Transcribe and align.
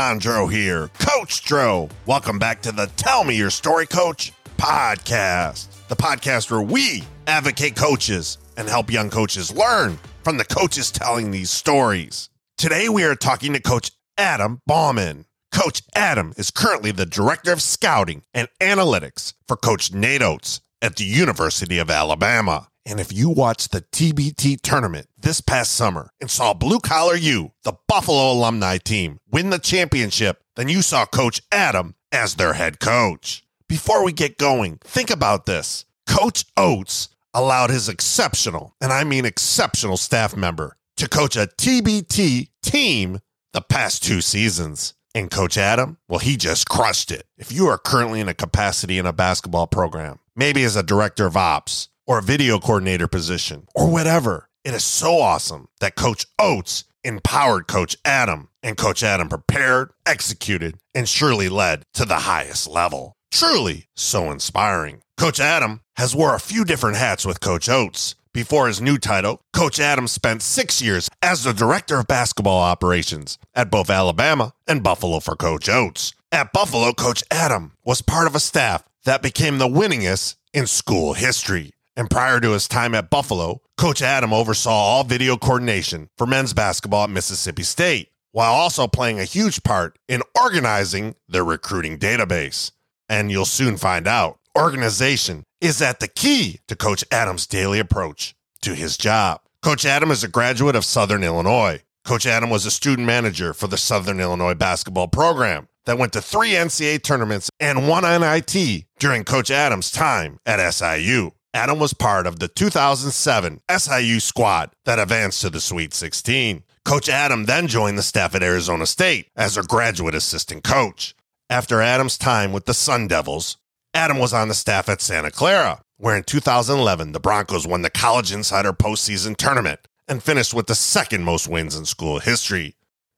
Mondro 0.00 0.50
here, 0.50 0.88
Coach 0.98 1.44
Dro. 1.44 1.90
Welcome 2.06 2.38
back 2.38 2.62
to 2.62 2.72
the 2.72 2.86
Tell 2.96 3.22
Me 3.22 3.36
Your 3.36 3.50
Story 3.50 3.84
Coach 3.84 4.32
podcast, 4.56 5.68
the 5.88 5.94
podcast 5.94 6.50
where 6.50 6.62
we 6.62 7.04
advocate 7.26 7.76
coaches 7.76 8.38
and 8.56 8.66
help 8.66 8.90
young 8.90 9.10
coaches 9.10 9.54
learn 9.54 9.98
from 10.24 10.38
the 10.38 10.44
coaches 10.46 10.90
telling 10.90 11.30
these 11.30 11.50
stories. 11.50 12.30
Today 12.56 12.88
we 12.88 13.04
are 13.04 13.14
talking 13.14 13.52
to 13.52 13.60
Coach 13.60 13.90
Adam 14.16 14.62
Bauman. 14.66 15.26
Coach 15.52 15.82
Adam 15.94 16.32
is 16.38 16.50
currently 16.50 16.92
the 16.92 17.04
Director 17.04 17.52
of 17.52 17.60
Scouting 17.60 18.22
and 18.32 18.48
Analytics 18.58 19.34
for 19.46 19.56
Coach 19.58 19.92
Nate 19.92 20.22
Oats 20.22 20.62
at 20.80 20.96
the 20.96 21.04
University 21.04 21.76
of 21.76 21.90
Alabama. 21.90 22.69
And 22.86 22.98
if 22.98 23.12
you 23.12 23.28
watched 23.28 23.72
the 23.72 23.82
TBT 23.82 24.60
tournament 24.62 25.06
this 25.18 25.40
past 25.40 25.72
summer 25.72 26.10
and 26.20 26.30
saw 26.30 26.54
Blue 26.54 26.80
Collar 26.80 27.16
U, 27.16 27.52
the 27.62 27.74
Buffalo 27.86 28.32
alumni 28.32 28.78
team, 28.78 29.20
win 29.30 29.50
the 29.50 29.58
championship, 29.58 30.42
then 30.56 30.68
you 30.68 30.82
saw 30.82 31.04
Coach 31.04 31.42
Adam 31.52 31.94
as 32.10 32.34
their 32.34 32.54
head 32.54 32.80
coach. 32.80 33.44
Before 33.68 34.04
we 34.04 34.12
get 34.12 34.38
going, 34.38 34.78
think 34.82 35.10
about 35.10 35.46
this. 35.46 35.84
Coach 36.06 36.44
Oats 36.56 37.08
allowed 37.32 37.70
his 37.70 37.88
exceptional, 37.88 38.74
and 38.80 38.92
I 38.92 39.04
mean 39.04 39.24
exceptional 39.24 39.96
staff 39.96 40.36
member 40.36 40.76
to 40.96 41.08
coach 41.08 41.36
a 41.36 41.46
TBT 41.46 42.48
team 42.62 43.20
the 43.52 43.60
past 43.60 44.02
two 44.02 44.20
seasons. 44.20 44.94
And 45.12 45.28
Coach 45.30 45.58
Adam, 45.58 45.98
well, 46.08 46.20
he 46.20 46.36
just 46.36 46.68
crushed 46.68 47.10
it. 47.10 47.26
If 47.36 47.50
you 47.50 47.66
are 47.66 47.78
currently 47.78 48.20
in 48.20 48.28
a 48.28 48.34
capacity 48.34 48.96
in 48.96 49.06
a 49.06 49.12
basketball 49.12 49.66
program, 49.66 50.20
maybe 50.36 50.62
as 50.62 50.76
a 50.76 50.84
director 50.84 51.26
of 51.26 51.36
ops 51.36 51.88
or 52.10 52.18
a 52.18 52.22
video 52.22 52.58
coordinator 52.58 53.06
position 53.06 53.68
or 53.72 53.88
whatever, 53.88 54.48
it 54.64 54.74
is 54.74 54.82
so 54.82 55.20
awesome 55.20 55.68
that 55.78 55.94
Coach 55.94 56.26
Oats 56.40 56.82
empowered 57.04 57.68
Coach 57.68 57.96
Adam 58.04 58.48
and 58.64 58.76
Coach 58.76 59.04
Adam 59.04 59.28
prepared, 59.28 59.92
executed, 60.04 60.76
and 60.92 61.08
surely 61.08 61.48
led 61.48 61.84
to 61.94 62.04
the 62.04 62.16
highest 62.16 62.68
level. 62.68 63.14
Truly 63.30 63.86
so 63.94 64.32
inspiring. 64.32 65.02
Coach 65.16 65.38
Adam 65.38 65.82
has 65.98 66.12
wore 66.12 66.34
a 66.34 66.40
few 66.40 66.64
different 66.64 66.96
hats 66.96 67.24
with 67.24 67.38
Coach 67.38 67.68
Oats. 67.68 68.16
Before 68.34 68.66
his 68.66 68.80
new 68.80 68.98
title, 68.98 69.40
Coach 69.52 69.78
Adams 69.78 70.10
spent 70.10 70.42
six 70.42 70.82
years 70.82 71.08
as 71.22 71.44
the 71.44 71.52
director 71.52 72.00
of 72.00 72.08
basketball 72.08 72.60
operations 72.60 73.38
at 73.54 73.70
both 73.70 73.88
Alabama 73.88 74.52
and 74.66 74.82
Buffalo 74.82 75.20
for 75.20 75.36
Coach 75.36 75.68
Oats. 75.68 76.12
At 76.32 76.52
Buffalo, 76.52 76.92
Coach 76.92 77.22
Adam 77.30 77.70
was 77.84 78.02
part 78.02 78.26
of 78.26 78.34
a 78.34 78.40
staff 78.40 78.82
that 79.04 79.22
became 79.22 79.58
the 79.58 79.68
winningest 79.68 80.34
in 80.52 80.66
school 80.66 81.12
history. 81.12 81.70
And 81.96 82.08
prior 82.08 82.40
to 82.40 82.52
his 82.52 82.68
time 82.68 82.94
at 82.94 83.10
Buffalo, 83.10 83.62
Coach 83.76 84.02
Adam 84.02 84.32
oversaw 84.32 84.70
all 84.70 85.04
video 85.04 85.36
coordination 85.36 86.08
for 86.16 86.26
men's 86.26 86.54
basketball 86.54 87.04
at 87.04 87.10
Mississippi 87.10 87.62
State, 87.62 88.10
while 88.32 88.52
also 88.52 88.86
playing 88.86 89.18
a 89.18 89.24
huge 89.24 89.62
part 89.62 89.98
in 90.08 90.22
organizing 90.40 91.14
their 91.28 91.44
recruiting 91.44 91.98
database. 91.98 92.72
And 93.08 93.30
you'll 93.30 93.44
soon 93.44 93.76
find 93.76 94.06
out 94.06 94.38
organization 94.56 95.44
is 95.60 95.82
at 95.82 96.00
the 96.00 96.08
key 96.08 96.60
to 96.68 96.76
Coach 96.76 97.04
Adams' 97.10 97.46
daily 97.46 97.78
approach 97.78 98.34
to 98.62 98.74
his 98.74 98.96
job. 98.96 99.40
Coach 99.62 99.84
Adam 99.84 100.10
is 100.10 100.24
a 100.24 100.28
graduate 100.28 100.76
of 100.76 100.84
Southern 100.84 101.22
Illinois. 101.22 101.82
Coach 102.04 102.26
Adam 102.26 102.50
was 102.50 102.64
a 102.64 102.70
student 102.70 103.06
manager 103.06 103.52
for 103.52 103.66
the 103.66 103.76
Southern 103.76 104.20
Illinois 104.20 104.54
basketball 104.54 105.08
program 105.08 105.68
that 105.84 105.98
went 105.98 106.12
to 106.14 106.22
three 106.22 106.52
NCAA 106.52 107.02
tournaments 107.02 107.50
and 107.60 107.88
one 107.88 108.04
NIT 108.04 108.84
during 108.98 109.24
Coach 109.24 109.50
Adams' 109.50 109.90
time 109.90 110.38
at 110.46 110.60
SIU. 110.72 111.32
Adam 111.52 111.80
was 111.80 111.92
part 111.92 112.28
of 112.28 112.38
the 112.38 112.46
2007 112.46 113.60
SIU 113.68 114.20
squad 114.20 114.70
that 114.84 115.00
advanced 115.00 115.40
to 115.40 115.50
the 115.50 115.60
Sweet 115.60 115.92
16. 115.92 116.62
Coach 116.84 117.08
Adam 117.08 117.46
then 117.46 117.66
joined 117.66 117.98
the 117.98 118.04
staff 118.04 118.36
at 118.36 118.42
Arizona 118.42 118.86
State 118.86 119.28
as 119.34 119.56
a 119.56 119.64
graduate 119.64 120.14
assistant 120.14 120.62
coach. 120.62 121.14
After 121.48 121.82
Adams' 121.82 122.16
time 122.16 122.52
with 122.52 122.66
the 122.66 122.74
Sun 122.74 123.08
Devils, 123.08 123.56
Adam 123.92 124.18
was 124.20 124.32
on 124.32 124.46
the 124.46 124.54
staff 124.54 124.88
at 124.88 125.00
Santa 125.00 125.32
Clara, 125.32 125.82
where 125.96 126.16
in 126.16 126.22
2011 126.22 127.10
the 127.10 127.18
Broncos 127.18 127.66
won 127.66 127.82
the 127.82 127.90
College 127.90 128.32
Insider 128.32 128.72
postseason 128.72 129.36
tournament 129.36 129.80
and 130.06 130.22
finished 130.22 130.54
with 130.54 130.68
the 130.68 130.76
second 130.76 131.24
most 131.24 131.48
wins 131.48 131.74
in 131.74 131.84
school 131.84 132.20
history. 132.20 132.76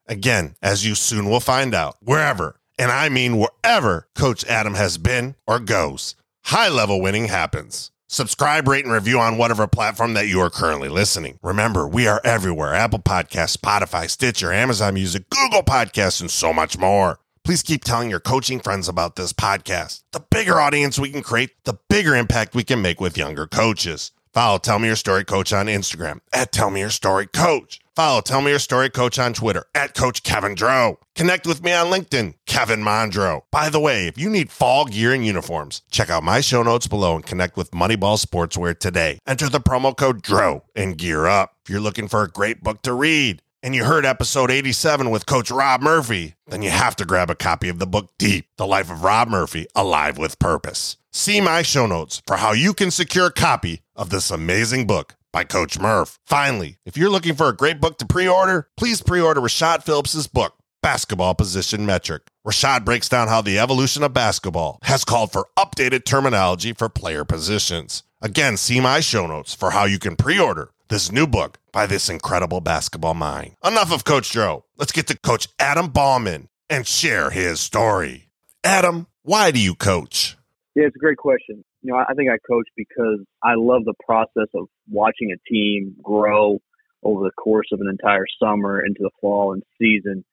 Again, 0.08 0.54
as 0.62 0.86
you 0.86 0.94
soon 0.94 1.28
will 1.28 1.40
find 1.40 1.74
out, 1.74 1.96
wherever, 2.00 2.56
and 2.78 2.90
I 2.90 3.10
mean 3.10 3.36
wherever 3.36 4.08
Coach 4.14 4.42
Adam 4.46 4.74
has 4.74 4.96
been 4.96 5.34
or 5.46 5.58
goes, 5.60 6.14
high 6.46 6.70
level 6.70 7.00
winning 7.02 7.26
happens. 7.26 7.91
Subscribe, 8.12 8.68
rate, 8.68 8.84
and 8.84 8.92
review 8.92 9.18
on 9.18 9.38
whatever 9.38 9.66
platform 9.66 10.12
that 10.12 10.28
you 10.28 10.38
are 10.38 10.50
currently 10.50 10.90
listening. 10.90 11.38
Remember, 11.42 11.88
we 11.88 12.06
are 12.06 12.20
everywhere 12.24 12.74
Apple 12.74 12.98
Podcasts, 12.98 13.56
Spotify, 13.56 14.10
Stitcher, 14.10 14.52
Amazon 14.52 14.92
Music, 14.92 15.30
Google 15.30 15.62
Podcasts, 15.62 16.20
and 16.20 16.30
so 16.30 16.52
much 16.52 16.76
more. 16.76 17.20
Please 17.42 17.62
keep 17.62 17.82
telling 17.82 18.10
your 18.10 18.20
coaching 18.20 18.60
friends 18.60 18.86
about 18.86 19.16
this 19.16 19.32
podcast. 19.32 20.02
The 20.12 20.22
bigger 20.30 20.60
audience 20.60 20.98
we 20.98 21.08
can 21.08 21.22
create, 21.22 21.52
the 21.64 21.78
bigger 21.88 22.14
impact 22.14 22.54
we 22.54 22.64
can 22.64 22.82
make 22.82 23.00
with 23.00 23.16
younger 23.16 23.46
coaches. 23.46 24.12
Follow 24.32 24.56
Tell 24.56 24.78
Me 24.78 24.86
Your 24.86 24.96
Story 24.96 25.24
Coach 25.24 25.52
on 25.52 25.66
Instagram 25.66 26.20
at 26.32 26.52
Tell 26.52 26.70
Me 26.70 26.80
Your 26.80 26.88
Story 26.88 27.26
Coach. 27.26 27.80
Follow 27.94 28.22
Tell 28.22 28.40
Me 28.40 28.48
Your 28.48 28.58
Story 28.58 28.88
Coach 28.88 29.18
on 29.18 29.34
Twitter 29.34 29.66
at 29.74 29.94
Coach 29.94 30.22
Kevin 30.22 30.54
Dro. 30.54 30.98
Connect 31.14 31.46
with 31.46 31.62
me 31.62 31.74
on 31.74 31.88
LinkedIn, 31.88 32.36
Kevin 32.46 32.80
Mondro. 32.80 33.42
By 33.50 33.68
the 33.68 33.78
way, 33.78 34.06
if 34.06 34.16
you 34.16 34.30
need 34.30 34.50
fall 34.50 34.86
gear 34.86 35.12
and 35.12 35.26
uniforms, 35.26 35.82
check 35.90 36.08
out 36.08 36.22
my 36.22 36.40
show 36.40 36.62
notes 36.62 36.86
below 36.86 37.14
and 37.14 37.26
connect 37.26 37.58
with 37.58 37.72
Moneyball 37.72 38.18
Sportswear 38.18 38.78
today. 38.78 39.18
Enter 39.26 39.50
the 39.50 39.60
promo 39.60 39.94
code 39.94 40.22
DRO 40.22 40.64
and 40.74 40.96
gear 40.96 41.26
up. 41.26 41.52
If 41.66 41.70
you're 41.70 41.80
looking 41.80 42.08
for 42.08 42.22
a 42.22 42.28
great 42.28 42.62
book 42.62 42.80
to 42.82 42.94
read, 42.94 43.42
and 43.62 43.74
you 43.74 43.84
heard 43.84 44.04
episode 44.04 44.50
87 44.50 45.08
with 45.10 45.26
Coach 45.26 45.50
Rob 45.50 45.80
Murphy, 45.80 46.34
then 46.48 46.62
you 46.62 46.70
have 46.70 46.96
to 46.96 47.04
grab 47.04 47.30
a 47.30 47.34
copy 47.34 47.68
of 47.68 47.78
the 47.78 47.86
book 47.86 48.10
Deep 48.18 48.46
The 48.56 48.66
Life 48.66 48.90
of 48.90 49.04
Rob 49.04 49.28
Murphy 49.28 49.66
Alive 49.76 50.18
with 50.18 50.38
Purpose. 50.38 50.96
See 51.12 51.40
my 51.40 51.62
show 51.62 51.86
notes 51.86 52.22
for 52.26 52.38
how 52.38 52.52
you 52.52 52.74
can 52.74 52.90
secure 52.90 53.26
a 53.26 53.32
copy 53.32 53.82
of 53.94 54.10
this 54.10 54.30
amazing 54.30 54.86
book 54.86 55.14
by 55.32 55.44
Coach 55.44 55.78
Murph. 55.78 56.18
Finally, 56.26 56.78
if 56.84 56.96
you're 56.96 57.10
looking 57.10 57.34
for 57.34 57.48
a 57.48 57.56
great 57.56 57.80
book 57.80 57.98
to 57.98 58.06
pre 58.06 58.26
order, 58.26 58.68
please 58.76 59.00
pre 59.00 59.20
order 59.20 59.40
Rashad 59.40 59.84
Phillips' 59.84 60.26
book, 60.26 60.54
Basketball 60.82 61.34
Position 61.34 61.86
Metric. 61.86 62.22
Rashad 62.44 62.84
breaks 62.84 63.08
down 63.08 63.28
how 63.28 63.40
the 63.40 63.58
evolution 63.58 64.02
of 64.02 64.12
basketball 64.12 64.78
has 64.82 65.04
called 65.04 65.30
for 65.30 65.48
updated 65.56 66.04
terminology 66.04 66.72
for 66.72 66.88
player 66.88 67.24
positions. 67.24 68.02
Again, 68.20 68.56
see 68.56 68.80
my 68.80 69.00
show 69.00 69.26
notes 69.26 69.54
for 69.54 69.70
how 69.70 69.84
you 69.84 69.98
can 69.98 70.16
pre 70.16 70.38
order 70.38 70.70
this 70.92 71.10
new 71.10 71.26
book 71.26 71.58
by 71.72 71.86
this 71.86 72.10
incredible 72.10 72.60
basketball 72.60 73.14
mind. 73.14 73.56
Enough 73.64 73.94
of 73.94 74.04
Coach 74.04 74.30
Dro. 74.30 74.66
Let's 74.76 74.92
get 74.92 75.06
to 75.06 75.18
Coach 75.18 75.48
Adam 75.58 75.88
Bauman 75.88 76.50
and 76.68 76.86
share 76.86 77.30
his 77.30 77.60
story. 77.60 78.28
Adam, 78.62 79.06
why 79.22 79.52
do 79.52 79.58
you 79.58 79.74
coach? 79.74 80.36
Yeah, 80.74 80.84
it's 80.84 80.94
a 80.94 80.98
great 80.98 81.16
question. 81.16 81.64
You 81.80 81.94
know, 81.94 81.98
I 81.98 82.12
think 82.12 82.28
I 82.30 82.36
coach 82.46 82.66
because 82.76 83.20
I 83.42 83.54
love 83.56 83.86
the 83.86 83.94
process 84.04 84.48
of 84.54 84.68
watching 84.86 85.32
a 85.32 85.50
team 85.50 85.96
grow 86.02 86.60
over 87.02 87.24
the 87.24 87.32
course 87.42 87.68
of 87.72 87.80
an 87.80 87.88
entire 87.88 88.26
summer 88.38 88.84
into 88.84 89.00
the 89.00 89.10
fall 89.18 89.54
and 89.54 89.62
season 89.80 90.26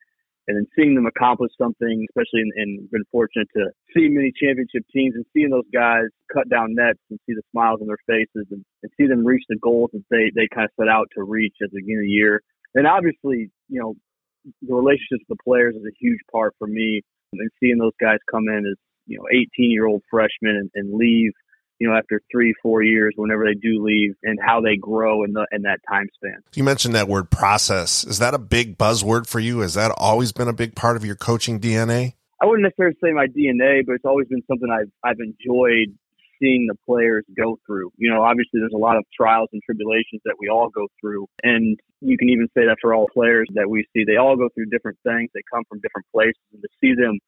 and 0.50 0.58
then 0.58 0.66
seeing 0.76 0.96
them 0.96 1.06
accomplish 1.06 1.52
something, 1.62 2.08
especially 2.10 2.42
in, 2.42 2.50
and 2.58 2.90
been 2.90 3.06
fortunate 3.12 3.48
to 3.54 3.70
see 3.94 4.10
many 4.10 4.34
championship 4.34 4.82
teams 4.92 5.14
and 5.14 5.24
seeing 5.32 5.52
those 5.52 5.70
guys 5.72 6.10
cut 6.34 6.50
down 6.50 6.74
nets 6.74 6.98
and 7.12 7.20
see 7.30 7.38
the 7.38 7.46
smiles 7.52 7.78
on 7.82 7.88
their 7.88 8.02
faces 8.10 8.50
and, 8.50 8.66
and 8.82 8.92
see 8.98 9.06
them 9.06 9.24
reach 9.24 9.44
the 9.48 9.62
goals 9.62 9.92
that 9.94 10.02
they, 10.10 10.34
they 10.34 10.50
kind 10.50 10.66
of 10.66 10.74
set 10.74 10.90
out 10.90 11.06
to 11.14 11.22
reach 11.22 11.54
at 11.62 11.70
the 11.70 11.78
beginning 11.78 12.02
of 12.02 12.10
the 12.10 12.18
year. 12.18 12.42
And 12.74 12.88
obviously, 12.88 13.54
you 13.70 13.80
know, 13.80 13.94
the 14.66 14.74
relationships 14.74 15.22
with 15.30 15.38
the 15.38 15.44
players 15.46 15.76
is 15.76 15.86
a 15.86 15.94
huge 16.02 16.20
part 16.32 16.56
for 16.58 16.66
me. 16.66 17.02
And 17.32 17.52
seeing 17.62 17.78
those 17.78 17.94
guys 18.02 18.18
come 18.26 18.50
in 18.50 18.66
as, 18.66 18.78
you 19.06 19.20
know, 19.20 19.30
18 19.30 19.70
year 19.70 19.86
old 19.86 20.02
freshmen 20.10 20.58
and, 20.58 20.72
and 20.74 20.98
leave 20.98 21.32
you 21.80 21.90
know, 21.90 21.96
after 21.96 22.22
three, 22.32 22.54
four 22.62 22.84
years, 22.84 23.14
whenever 23.16 23.46
they 23.46 23.54
do 23.54 23.84
leave, 23.84 24.16
and 24.24 24.38
how 24.46 24.62
they 24.62 24.76
grow 24.76 25.24
in 25.24 25.34
the 25.34 25.48
in 25.52 25.64
that 25.64 25.80
time 25.90 26.08
span. 26.16 26.38
You 26.56 26.64
mentioned 26.64 26.96
that 26.96 27.08
word 27.08 27.30
process. 27.30 28.04
Is 28.04 28.20
that 28.20 28.34
a 28.34 28.40
big 28.40 28.78
buzzword 28.78 29.28
for 29.28 29.40
you? 29.40 29.60
Has 29.60 29.74
that 29.76 29.92
always 29.98 30.32
been 30.32 30.48
a 30.48 30.54
big 30.54 30.76
part 30.76 30.98
of 30.98 31.06
your 31.06 31.16
coaching 31.16 31.60
DNA? 31.60 32.14
I 32.42 32.46
wouldn't 32.46 32.64
necessarily 32.64 32.96
say 33.04 33.12
my 33.12 33.28
DNA, 33.28 33.86
but 33.86 33.94
it's 33.94 34.06
always 34.06 34.28
been 34.28 34.44
something 34.48 34.70
I've 34.70 34.92
I've 35.04 35.20
enjoyed 35.20 35.96
seeing 36.40 36.68
the 36.68 36.76
players 36.86 37.26
go 37.36 37.60
through. 37.66 37.92
You 37.98 38.10
know, 38.12 38.24
obviously 38.24 38.60
there's 38.60 38.74
a 38.74 38.80
lot 38.80 38.98
of 38.98 39.04
trials 39.16 39.50
and 39.52 39.62
tribulations 39.64 40.22
that 40.26 40.36
we 40.40 40.48
all 40.48 40.70
go 40.70 40.88
through. 41.00 41.28
And 41.44 41.78
you 42.02 42.18
can 42.18 42.30
even 42.30 42.48
say 42.56 42.66
that 42.66 42.78
for 42.82 42.94
all 42.94 43.08
players 43.14 43.48
that 43.56 43.70
we 43.70 43.86
see. 43.94 44.06
They 44.06 44.16
all 44.16 44.38
go 44.38 44.50
through 44.56 44.68
different 44.68 44.98
things. 45.04 45.30
They 45.34 45.42
come 45.52 45.64
from 45.68 45.80
different 45.82 46.08
places 46.14 46.40
and 46.54 46.62
to 46.62 46.70
see 46.80 46.96
them 46.96 47.20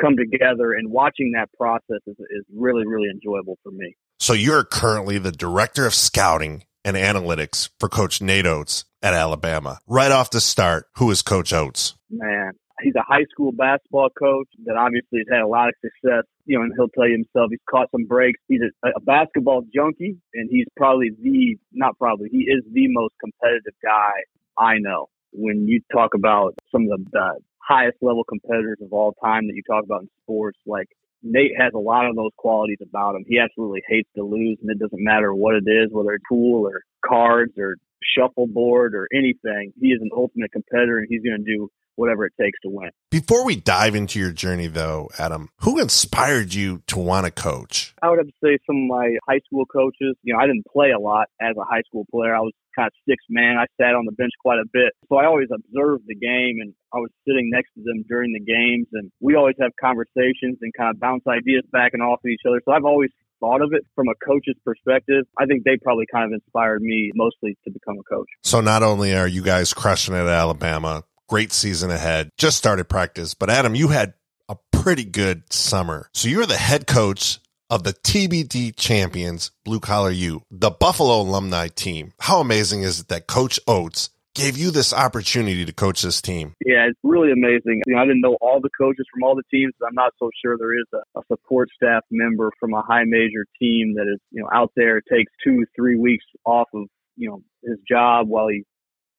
come 0.00 0.16
together 0.16 0.72
and 0.72 0.90
watching 0.90 1.32
that 1.32 1.48
process 1.56 2.00
is, 2.06 2.16
is 2.18 2.44
really, 2.54 2.86
really 2.86 3.08
enjoyable 3.10 3.58
for 3.62 3.70
me. 3.70 3.96
So 4.18 4.32
you're 4.32 4.64
currently 4.64 5.18
the 5.18 5.32
director 5.32 5.86
of 5.86 5.94
scouting 5.94 6.64
and 6.84 6.96
analytics 6.96 7.70
for 7.80 7.88
Coach 7.88 8.22
Nate 8.22 8.46
Oats 8.46 8.84
at 9.02 9.12
Alabama. 9.12 9.78
Right 9.86 10.12
off 10.12 10.30
the 10.30 10.40
start, 10.40 10.86
who 10.96 11.10
is 11.10 11.22
Coach 11.22 11.52
Oats? 11.52 11.94
Man, 12.10 12.52
he's 12.80 12.94
a 12.94 13.02
high 13.02 13.24
school 13.30 13.52
basketball 13.52 14.08
coach 14.10 14.48
that 14.64 14.76
obviously 14.76 15.18
has 15.18 15.26
had 15.30 15.42
a 15.42 15.48
lot 15.48 15.68
of 15.68 15.74
success. 15.80 16.24
You 16.44 16.58
know, 16.58 16.64
and 16.64 16.72
he'll 16.76 16.88
tell 16.88 17.08
you 17.08 17.14
himself 17.14 17.50
he's 17.50 17.58
caught 17.68 17.90
some 17.90 18.04
breaks. 18.04 18.40
He's 18.46 18.60
a, 18.84 18.88
a 18.96 19.00
basketball 19.00 19.62
junkie, 19.74 20.16
and 20.34 20.48
he's 20.50 20.66
probably 20.76 21.10
the 21.20 21.56
not 21.72 21.98
probably 21.98 22.28
he 22.30 22.42
is 22.42 22.62
the 22.72 22.86
most 22.88 23.14
competitive 23.20 23.74
guy 23.82 24.12
I 24.56 24.78
know. 24.78 25.08
When 25.32 25.66
you 25.66 25.80
talk 25.92 26.14
about 26.14 26.54
some 26.72 26.88
of 26.90 27.04
the, 27.04 27.04
the 27.12 27.40
highest 27.66 27.96
level 28.00 28.24
competitors 28.24 28.78
of 28.82 28.92
all 28.92 29.14
time 29.22 29.46
that 29.46 29.54
you 29.54 29.62
talk 29.68 29.84
about 29.84 30.02
in 30.02 30.08
sports. 30.22 30.58
Like 30.66 30.88
Nate 31.22 31.52
has 31.58 31.72
a 31.74 31.78
lot 31.78 32.06
of 32.06 32.16
those 32.16 32.32
qualities 32.36 32.78
about 32.82 33.16
him. 33.16 33.24
He 33.26 33.38
absolutely 33.38 33.82
hates 33.88 34.08
to 34.16 34.22
lose, 34.22 34.58
and 34.62 34.70
it 34.70 34.78
doesn't 34.78 35.02
matter 35.02 35.34
what 35.34 35.54
it 35.54 35.64
is, 35.66 35.88
whether 35.90 36.12
it's 36.12 36.24
pool 36.28 36.66
or 36.66 36.82
cards 37.04 37.52
or 37.58 37.76
shuffleboard 38.16 38.94
or 38.94 39.08
anything. 39.12 39.72
He 39.80 39.88
is 39.88 40.00
an 40.00 40.10
ultimate 40.14 40.52
competitor, 40.52 40.98
and 40.98 41.06
he's 41.08 41.22
going 41.22 41.44
to 41.44 41.44
do 41.44 41.70
whatever 41.96 42.26
it 42.26 42.32
takes 42.40 42.58
to 42.62 42.68
win. 42.68 42.90
Before 43.10 43.44
we 43.44 43.56
dive 43.56 43.94
into 43.94 44.18
your 44.18 44.32
journey, 44.32 44.66
though, 44.66 45.08
Adam, 45.18 45.48
who 45.60 45.80
inspired 45.80 46.54
you 46.54 46.82
to 46.88 46.98
want 46.98 47.24
to 47.24 47.32
coach? 47.32 47.94
I 48.02 48.10
would 48.10 48.18
have 48.18 48.26
to 48.26 48.32
say 48.44 48.58
some 48.66 48.76
of 48.76 48.88
my 48.88 49.16
high 49.26 49.40
school 49.46 49.64
coaches. 49.66 50.14
You 50.22 50.34
know, 50.34 50.38
I 50.38 50.46
didn't 50.46 50.66
play 50.70 50.90
a 50.90 51.00
lot 51.00 51.28
as 51.40 51.56
a 51.56 51.64
high 51.64 51.82
school 51.88 52.06
player. 52.12 52.34
I 52.36 52.40
was 52.40 52.52
kind 52.76 52.86
of 52.86 52.92
six 53.08 53.24
man. 53.30 53.56
I 53.56 53.64
sat 53.80 53.96
on 53.96 54.04
the 54.04 54.12
bench 54.12 54.32
quite 54.40 54.58
a 54.58 54.68
bit. 54.70 54.92
So 55.08 55.16
I 55.16 55.24
always 55.24 55.48
observed 55.48 56.04
the 56.06 56.14
game 56.14 56.60
and 56.60 56.74
I 56.92 56.98
was 56.98 57.10
sitting 57.26 57.48
next 57.50 57.72
to 57.74 57.82
them 57.82 58.04
during 58.06 58.32
the 58.32 58.44
games 58.44 58.86
and 58.92 59.10
we 59.20 59.34
always 59.34 59.56
have 59.60 59.72
conversations 59.80 60.60
and 60.60 60.72
kind 60.76 60.92
of 60.92 61.00
bounce 61.00 61.24
ideas 61.26 61.64
back 61.72 61.92
and 61.94 62.02
off 62.02 62.20
of 62.22 62.28
each 62.28 62.44
other. 62.46 62.60
So 62.64 62.72
I've 62.72 62.84
always 62.84 63.10
thought 63.40 63.62
of 63.62 63.72
it 63.72 63.84
from 63.94 64.06
a 64.08 64.14
coach's 64.24 64.56
perspective. 64.64 65.24
I 65.38 65.46
think 65.46 65.64
they 65.64 65.76
probably 65.76 66.06
kind 66.12 66.24
of 66.24 66.32
inspired 66.32 66.82
me 66.82 67.12
mostly 67.14 67.56
to 67.64 67.70
become 67.70 67.96
a 67.98 68.14
coach. 68.14 68.28
So 68.42 68.60
not 68.60 68.82
only 68.82 69.14
are 69.14 69.28
you 69.28 69.42
guys 69.42 69.74
crushing 69.74 70.14
it 70.14 70.18
at 70.18 70.28
Alabama, 70.28 71.04
great 71.28 71.52
season 71.52 71.90
ahead, 71.90 72.30
just 72.38 72.56
started 72.56 72.88
practice, 72.88 73.34
but 73.34 73.50
Adam, 73.50 73.74
you 73.74 73.88
had 73.88 74.14
a 74.48 74.56
pretty 74.72 75.04
good 75.04 75.52
summer. 75.52 76.08
So 76.14 76.28
you're 76.28 76.46
the 76.46 76.56
head 76.56 76.86
coach 76.86 77.40
of 77.68 77.82
the 77.82 77.92
TBT 77.92 78.76
champions, 78.76 79.50
Blue 79.64 79.80
Collar 79.80 80.12
U, 80.12 80.42
the 80.50 80.70
Buffalo 80.70 81.20
alumni 81.20 81.68
team. 81.68 82.12
How 82.20 82.40
amazing 82.40 82.82
is 82.82 83.00
it 83.00 83.08
that 83.08 83.26
Coach 83.26 83.58
Oats 83.66 84.10
gave 84.36 84.56
you 84.56 84.70
this 84.70 84.92
opportunity 84.92 85.64
to 85.64 85.72
coach 85.72 86.02
this 86.02 86.20
team? 86.20 86.54
Yeah, 86.64 86.86
it's 86.88 86.98
really 87.02 87.32
amazing. 87.32 87.82
You 87.86 87.94
know, 87.94 88.02
I 88.02 88.04
didn't 88.04 88.20
know 88.20 88.36
all 88.40 88.60
the 88.60 88.70
coaches 88.78 89.06
from 89.12 89.22
all 89.24 89.34
the 89.34 89.42
teams. 89.50 89.72
I'm 89.86 89.94
not 89.94 90.12
so 90.18 90.30
sure 90.44 90.56
there 90.58 90.78
is 90.78 90.86
a, 90.92 91.18
a 91.18 91.22
support 91.26 91.68
staff 91.74 92.02
member 92.10 92.50
from 92.60 92.74
a 92.74 92.82
high 92.82 93.04
major 93.04 93.46
team 93.58 93.94
that 93.96 94.06
is, 94.12 94.20
you 94.30 94.42
know, 94.42 94.48
out 94.52 94.70
there 94.76 95.00
takes 95.00 95.32
two, 95.42 95.64
three 95.74 95.96
weeks 95.96 96.24
off 96.44 96.68
of, 96.74 96.86
you 97.16 97.28
know, 97.28 97.42
his 97.64 97.78
job 97.88 98.28
while 98.28 98.48
he 98.48 98.64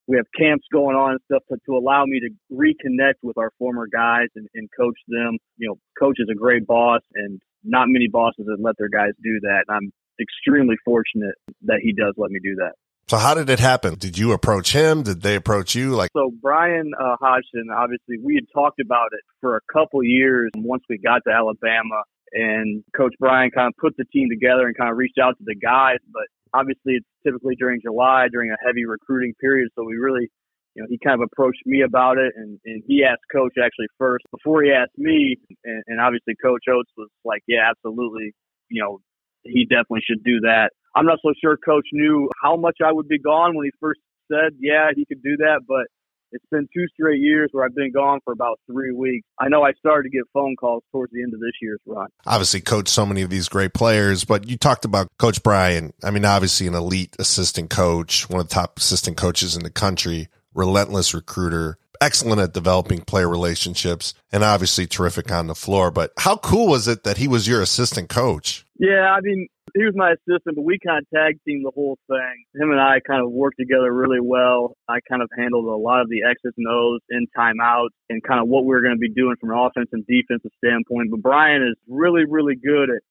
we 0.07 0.15
have 0.15 0.25
camps 0.37 0.65
going 0.71 0.95
on 0.95 1.11
and 1.11 1.19
stuff 1.25 1.43
to, 1.49 1.57
to 1.65 1.75
allow 1.75 2.05
me 2.05 2.21
to 2.21 2.29
reconnect 2.53 3.19
with 3.21 3.37
our 3.37 3.51
former 3.59 3.87
guys 3.91 4.29
and, 4.35 4.47
and 4.55 4.69
coach 4.77 4.97
them. 5.07 5.37
You 5.57 5.67
know, 5.67 5.75
coach 5.99 6.15
is 6.19 6.29
a 6.31 6.35
great 6.35 6.65
boss 6.65 7.01
and 7.13 7.41
not 7.63 7.87
many 7.89 8.07
bosses 8.07 8.45
that 8.45 8.57
let 8.59 8.77
their 8.77 8.87
guys 8.87 9.11
do 9.21 9.39
that. 9.41 9.65
And 9.67 9.75
I'm 9.75 9.91
extremely 10.21 10.75
fortunate 10.85 11.35
that 11.63 11.79
he 11.83 11.91
does 11.91 12.13
let 12.17 12.31
me 12.31 12.39
do 12.41 12.55
that. 12.55 12.73
So 13.09 13.15
how 13.18 13.33
did 13.33 13.50
it 13.50 13.59
happen? 13.59 13.95
Did 13.95 14.18
you 14.18 14.33
approach 14.33 14.74
him? 14.74 15.04
Did 15.04 15.21
they 15.21 15.36
approach 15.36 15.75
you? 15.75 15.95
Like 15.95 16.09
so, 16.12 16.31
Bryan 16.42 16.92
uh, 17.00 17.15
Hodgson. 17.19 17.69
Obviously, 17.74 18.18
we 18.21 18.36
had 18.36 18.44
talked 18.54 18.81
about 18.81 19.13
it 19.13 19.21
for 19.39 19.56
a 19.56 19.62
couple 19.71 20.04
years. 20.04 20.51
Once 20.57 20.83
we 20.89 20.98
got 20.98 21.21
to 21.25 21.31
Alabama, 21.31 22.04
and 22.33 22.83
Coach 22.95 23.13
Bryan 23.18 23.50
kind 23.51 23.68
of 23.68 23.77
put 23.80 23.95
the 23.95 24.04
team 24.12 24.27
together 24.30 24.68
and 24.68 24.75
kind 24.75 24.92
of 24.92 24.98
reached 24.98 25.19
out 25.19 25.38
to 25.38 25.44
the 25.45 25.56
guys. 25.56 26.00
But 26.12 26.27
obviously, 26.54 27.00
it's 27.00 27.07
typically 27.25 27.56
during 27.56 27.80
July, 27.81 28.27
during 28.30 28.51
a 28.51 28.57
heavy 28.65 28.86
recruiting 28.86 29.33
period. 29.39 29.69
So 29.75 29.86
we 29.86 29.95
really 29.95 30.30
you 30.75 30.83
know, 30.83 30.88
he 30.92 31.00
kind 31.03 31.19
of 31.19 31.27
approached 31.31 31.65
me 31.65 31.81
about 31.81 32.19
it 32.19 32.33
and, 32.36 32.60
and 32.63 32.83
he 32.86 33.03
asked 33.03 33.25
coach 33.33 33.53
actually 33.57 33.88
first 33.98 34.24
before 34.30 34.62
he 34.62 34.69
asked 34.69 34.95
me. 34.95 35.38
And, 35.65 35.83
and 35.88 36.00
obviously 36.00 36.36
coach 36.39 36.69
Oats 36.69 36.92
was 36.95 37.10
like, 37.25 37.42
yeah, 37.48 37.65
absolutely. 37.68 38.36
You 38.69 38.83
know, 38.83 39.00
he 39.42 39.65
definitely 39.65 40.06
should 40.06 40.24
do 40.24 40.42
that. 40.42 40.69
I'm 40.97 41.05
not 41.05 41.19
so 41.21 41.31
sure 41.39 41.57
coach 41.57 41.85
knew 41.94 42.27
how 42.41 42.55
much 42.55 42.77
I 42.83 42.91
would 42.91 43.07
be 43.07 43.19
gone 43.19 43.55
when 43.55 43.65
he 43.65 43.71
first 43.79 43.99
said, 44.31 44.57
yeah, 44.59 44.89
he 44.95 45.05
could 45.05 45.21
do 45.21 45.38
that. 45.38 45.61
But 45.67 45.85
it's 46.31 46.45
been 46.49 46.67
two 46.73 46.88
straight 46.94 47.19
years 47.19 47.49
where 47.51 47.63
I've 47.63 47.75
been 47.75 47.91
gone 47.91 48.19
for 48.25 48.33
about 48.33 48.59
three 48.65 48.91
weeks. 48.91 49.27
I 49.39 49.47
know 49.47 49.63
I 49.63 49.73
started 49.73 50.09
to 50.09 50.17
get 50.17 50.23
phone 50.33 50.55
calls 50.55 50.83
towards 50.91 51.13
the 51.13 51.21
end 51.21 51.35
of 51.35 51.39
this 51.39 51.51
year's 51.61 51.79
run. 51.85 52.07
Obviously, 52.25 52.61
coach 52.61 52.89
so 52.89 53.05
many 53.05 53.21
of 53.21 53.29
these 53.29 53.47
great 53.47 53.75
players, 53.75 54.25
but 54.25 54.49
you 54.49 54.57
talked 54.57 54.85
about 54.85 55.07
Coach 55.19 55.44
Bryan. 55.44 55.94
I 56.03 56.09
mean, 56.09 56.25
obviously, 56.25 56.65
an 56.65 56.73
elite 56.73 57.15
assistant 57.19 57.69
coach, 57.69 58.27
one 58.27 58.39
of 58.41 58.50
the 58.50 58.53
top 58.55 58.79
assistant 58.79 59.17
coaches 59.17 59.55
in 59.55 59.63
the 59.63 59.69
country 59.69 60.29
relentless 60.55 61.13
recruiter, 61.13 61.77
excellent 62.01 62.41
at 62.41 62.53
developing 62.53 63.01
player 63.01 63.29
relationships, 63.29 64.15
and 64.31 64.43
obviously 64.43 64.88
terrific 64.88 65.31
on 65.31 65.45
the 65.45 65.53
floor. 65.53 65.91
But 65.91 66.11
how 66.17 66.38
cool 66.38 66.67
was 66.67 66.88
it 66.88 67.03
that 67.03 67.17
he 67.17 67.27
was 67.27 67.47
your 67.47 67.61
assistant 67.61 68.09
coach? 68.09 68.65
Yeah, 68.79 69.13
I 69.15 69.21
mean, 69.21 69.47
he 69.75 69.83
was 69.85 69.93
my 69.95 70.13
assistant, 70.13 70.55
but 70.55 70.63
we 70.63 70.79
kind 70.79 70.99
of 70.99 71.09
tag 71.13 71.39
teamed 71.45 71.65
the 71.65 71.71
whole 71.73 71.97
thing. 72.07 72.35
Him 72.55 72.71
and 72.71 72.79
I 72.79 72.99
kind 73.05 73.23
of 73.23 73.31
worked 73.31 73.57
together 73.59 73.91
really 73.93 74.21
well. 74.21 74.75
I 74.87 74.99
kind 75.09 75.21
of 75.21 75.29
handled 75.37 75.65
a 75.65 75.75
lot 75.75 76.01
of 76.01 76.09
the 76.09 76.23
X's 76.29 76.53
and 76.57 76.67
O's 76.67 77.01
in 77.09 77.27
timeouts 77.37 77.95
and 78.09 78.23
kind 78.23 78.41
of 78.41 78.47
what 78.47 78.65
we 78.65 78.73
were 78.73 78.81
going 78.81 78.95
to 78.95 78.99
be 78.99 79.13
doing 79.13 79.35
from 79.39 79.51
an 79.51 79.57
offensive 79.57 79.93
and 79.93 80.07
defensive 80.07 80.51
standpoint. 80.63 81.11
But 81.11 81.21
Bryan 81.21 81.63
is 81.63 81.75
really, 81.87 82.23
really 82.27 82.55
good 82.55 82.89
at 82.89 83.01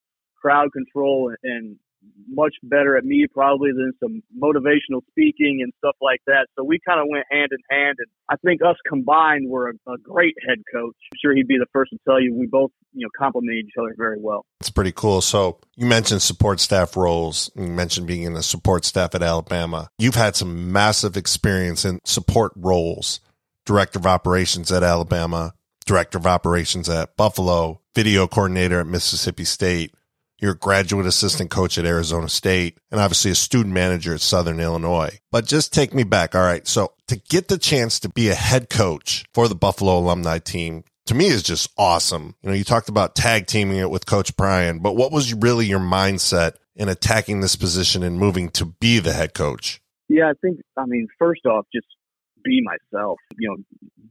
crowd 0.40 0.72
control 0.72 1.34
and 1.42 1.76
much 2.28 2.54
better 2.62 2.96
at 2.96 3.04
me 3.04 3.26
probably 3.32 3.70
than 3.70 3.92
some 4.00 4.22
motivational 4.40 5.00
speaking 5.10 5.60
and 5.62 5.72
stuff 5.78 5.96
like 6.00 6.20
that. 6.26 6.46
So 6.56 6.64
we 6.64 6.78
kind 6.86 7.00
of 7.00 7.06
went 7.08 7.24
hand 7.30 7.50
in 7.52 7.58
hand, 7.70 7.96
and 7.98 8.08
I 8.28 8.36
think 8.44 8.60
us 8.62 8.76
combined 8.88 9.48
were 9.48 9.68
a, 9.68 9.92
a, 9.92 9.98
great 9.98 10.34
head 10.46 10.58
coach. 10.72 10.94
I'm 11.12 11.18
sure 11.20 11.34
he'd 11.34 11.48
be 11.48 11.58
the 11.58 11.66
first 11.72 11.92
to 11.92 11.98
tell 12.06 12.20
you 12.20 12.34
we 12.34 12.46
both 12.46 12.70
you 12.92 13.04
know 13.04 13.10
complement 13.16 13.56
each 13.56 13.74
other 13.78 13.94
very 13.96 14.18
well. 14.20 14.44
It's 14.60 14.70
pretty 14.70 14.92
cool. 14.92 15.20
So 15.20 15.58
you 15.76 15.86
mentioned 15.86 16.22
support 16.22 16.60
staff 16.60 16.96
roles. 16.96 17.50
You 17.54 17.66
mentioned 17.66 18.06
being 18.06 18.22
in 18.22 18.34
the 18.34 18.42
support 18.42 18.84
staff 18.84 19.14
at 19.14 19.22
Alabama. 19.22 19.88
You've 19.98 20.14
had 20.14 20.36
some 20.36 20.72
massive 20.72 21.16
experience 21.16 21.84
in 21.84 22.00
support 22.04 22.52
roles. 22.56 23.20
Director 23.64 23.98
of 23.98 24.06
operations 24.06 24.70
at 24.70 24.84
Alabama, 24.84 25.52
director 25.86 26.18
of 26.18 26.26
operations 26.26 26.88
at 26.88 27.16
Buffalo, 27.16 27.80
video 27.96 28.28
coordinator 28.28 28.78
at 28.78 28.86
Mississippi 28.86 29.44
State 29.44 29.92
you're 30.38 30.52
a 30.52 30.58
graduate 30.58 31.06
assistant 31.06 31.50
coach 31.50 31.78
at 31.78 31.86
Arizona 31.86 32.28
State 32.28 32.78
and 32.90 33.00
obviously 33.00 33.30
a 33.30 33.34
student 33.34 33.74
manager 33.74 34.14
at 34.14 34.20
Southern 34.20 34.60
Illinois. 34.60 35.18
But 35.30 35.46
just 35.46 35.72
take 35.72 35.94
me 35.94 36.04
back. 36.04 36.34
All 36.34 36.42
right. 36.42 36.66
So 36.66 36.92
to 37.08 37.16
get 37.16 37.48
the 37.48 37.58
chance 37.58 38.00
to 38.00 38.08
be 38.08 38.28
a 38.28 38.34
head 38.34 38.68
coach 38.68 39.24
for 39.32 39.48
the 39.48 39.54
Buffalo 39.54 39.98
alumni 39.98 40.38
team, 40.38 40.84
to 41.06 41.14
me 41.14 41.26
is 41.26 41.42
just 41.42 41.70
awesome. 41.78 42.34
You 42.42 42.50
know, 42.50 42.54
you 42.54 42.64
talked 42.64 42.88
about 42.88 43.14
tag 43.14 43.46
teaming 43.46 43.78
it 43.78 43.90
with 43.90 44.06
Coach 44.06 44.36
Bryan, 44.36 44.80
but 44.80 44.96
what 44.96 45.12
was 45.12 45.32
really 45.32 45.66
your 45.66 45.80
mindset 45.80 46.54
in 46.74 46.88
attacking 46.88 47.40
this 47.40 47.56
position 47.56 48.02
and 48.02 48.18
moving 48.18 48.50
to 48.50 48.66
be 48.66 48.98
the 48.98 49.12
head 49.12 49.32
coach? 49.32 49.80
Yeah, 50.08 50.28
I 50.28 50.34
think, 50.40 50.60
I 50.76 50.84
mean, 50.86 51.08
first 51.18 51.46
off, 51.46 51.66
just 51.72 51.86
be 52.44 52.60
myself. 52.62 53.18
You 53.38 53.48
know, 53.48 53.56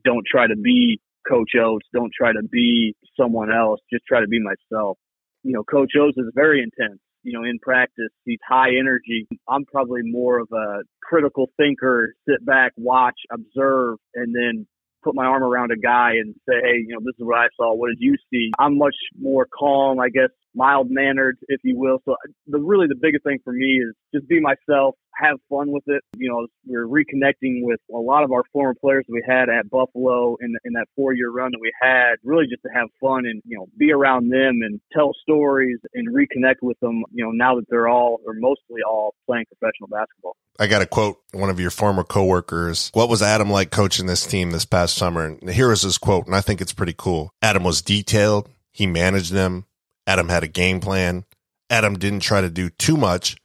don't 0.03 0.25
try 0.29 0.47
to 0.47 0.55
be 0.55 0.99
Coach 1.27 1.51
Oats. 1.59 1.85
Don't 1.93 2.11
try 2.17 2.31
to 2.31 2.43
be 2.49 2.95
someone 3.19 3.51
else. 3.51 3.79
Just 3.91 4.05
try 4.05 4.21
to 4.21 4.27
be 4.27 4.39
myself 4.39 4.97
you 5.45 5.53
know, 5.53 5.63
Coach 5.63 5.91
O's 5.99 6.13
is 6.17 6.31
very 6.33 6.61
intense. 6.61 6.99
You 7.21 7.33
know, 7.33 7.43
in 7.43 7.59
practice, 7.59 8.09
he's 8.25 8.39
high 8.47 8.69
energy. 8.79 9.27
I'm 9.47 9.65
probably 9.65 10.01
more 10.03 10.39
of 10.39 10.47
a 10.51 10.81
critical 11.03 11.49
thinker, 11.57 12.13
sit 12.27 12.43
back, 12.45 12.73
watch, 12.77 13.15
observe, 13.31 13.97
and 14.15 14.35
then 14.35 14.67
put 15.03 15.15
my 15.15 15.25
arm 15.25 15.43
around 15.43 15.71
a 15.71 15.77
guy 15.77 16.13
and 16.13 16.33
say, 16.49 16.55
hey, 16.63 16.77
you 16.87 16.93
know, 16.93 16.99
this 16.99 17.13
is 17.17 17.25
what 17.25 17.37
I 17.37 17.47
saw. 17.55 17.75
What 17.75 17.89
did 17.89 17.97
you 17.99 18.15
see? 18.31 18.51
I'm 18.57 18.77
much 18.77 18.95
more 19.19 19.47
calm, 19.57 19.99
I 19.99 20.09
guess, 20.09 20.29
mild 20.55 20.87
mannered, 20.89 21.37
if 21.47 21.61
you 21.63 21.77
will. 21.77 21.99
So 22.05 22.15
the 22.47 22.59
really 22.59 22.87
the 22.87 22.95
biggest 22.95 23.23
thing 23.23 23.39
for 23.43 23.53
me 23.53 23.81
is 23.83 23.93
just 24.13 24.27
be 24.27 24.39
myself, 24.39 24.95
have 25.15 25.37
fun 25.49 25.71
with 25.71 25.83
it. 25.87 26.03
You 26.17 26.29
know, 26.29 26.47
we're 26.65 26.87
reconnecting 26.87 27.63
with 27.63 27.79
a 27.93 27.97
lot 27.97 28.23
of 28.23 28.31
our 28.31 28.43
former 28.51 28.73
players 28.73 29.05
that 29.07 29.13
we 29.13 29.23
had 29.27 29.49
at 29.49 29.69
Buffalo 29.69 30.37
in, 30.41 30.55
in 30.65 30.73
that 30.73 30.87
four 30.95 31.13
year 31.13 31.29
run 31.29 31.51
that 31.51 31.59
we 31.61 31.71
had, 31.81 32.15
really 32.23 32.45
just 32.47 32.63
to 32.63 32.69
have 32.73 32.87
fun 32.99 33.25
and, 33.25 33.41
you 33.45 33.57
know, 33.57 33.67
be 33.77 33.91
around 33.91 34.29
them 34.29 34.59
and 34.61 34.79
tell 34.93 35.11
stories 35.21 35.77
and 35.93 36.07
reconnect 36.13 36.61
with 36.61 36.79
them, 36.79 37.03
you 37.11 37.23
know, 37.23 37.31
now 37.31 37.55
that 37.55 37.65
they're 37.69 37.87
all 37.87 38.19
or 38.25 38.33
mostly 38.33 38.81
all 38.87 39.15
playing 39.25 39.45
professional 39.45 39.87
basketball. 39.89 40.35
I 40.59 40.67
got 40.67 40.79
to 40.79 40.85
quote 40.85 41.17
one 41.33 41.49
of 41.49 41.59
your 41.59 41.71
former 41.71 42.03
coworkers. 42.03 42.89
What 42.93 43.09
was 43.09 43.21
Adam 43.21 43.49
like 43.49 43.71
coaching 43.71 44.05
this 44.05 44.25
team 44.25 44.51
this 44.51 44.65
past 44.65 44.95
summer? 44.95 45.25
And 45.25 45.49
here 45.49 45.71
is 45.71 45.81
his 45.81 45.97
quote, 45.97 46.25
and 46.25 46.35
I 46.35 46.41
think 46.41 46.61
it's 46.61 46.73
pretty 46.73 46.95
cool. 46.97 47.31
Adam 47.41 47.63
was 47.63 47.81
detailed. 47.81 48.49
He 48.71 48.87
managed 48.87 49.31
them. 49.31 49.65
Adam 50.07 50.29
had 50.29 50.43
a 50.43 50.47
game 50.47 50.79
plan. 50.79 51.25
Adam 51.69 51.97
didn't 51.97 52.19
try 52.19 52.41
to 52.41 52.49
do 52.49 52.69
too 52.69 52.95
much, 52.95 53.37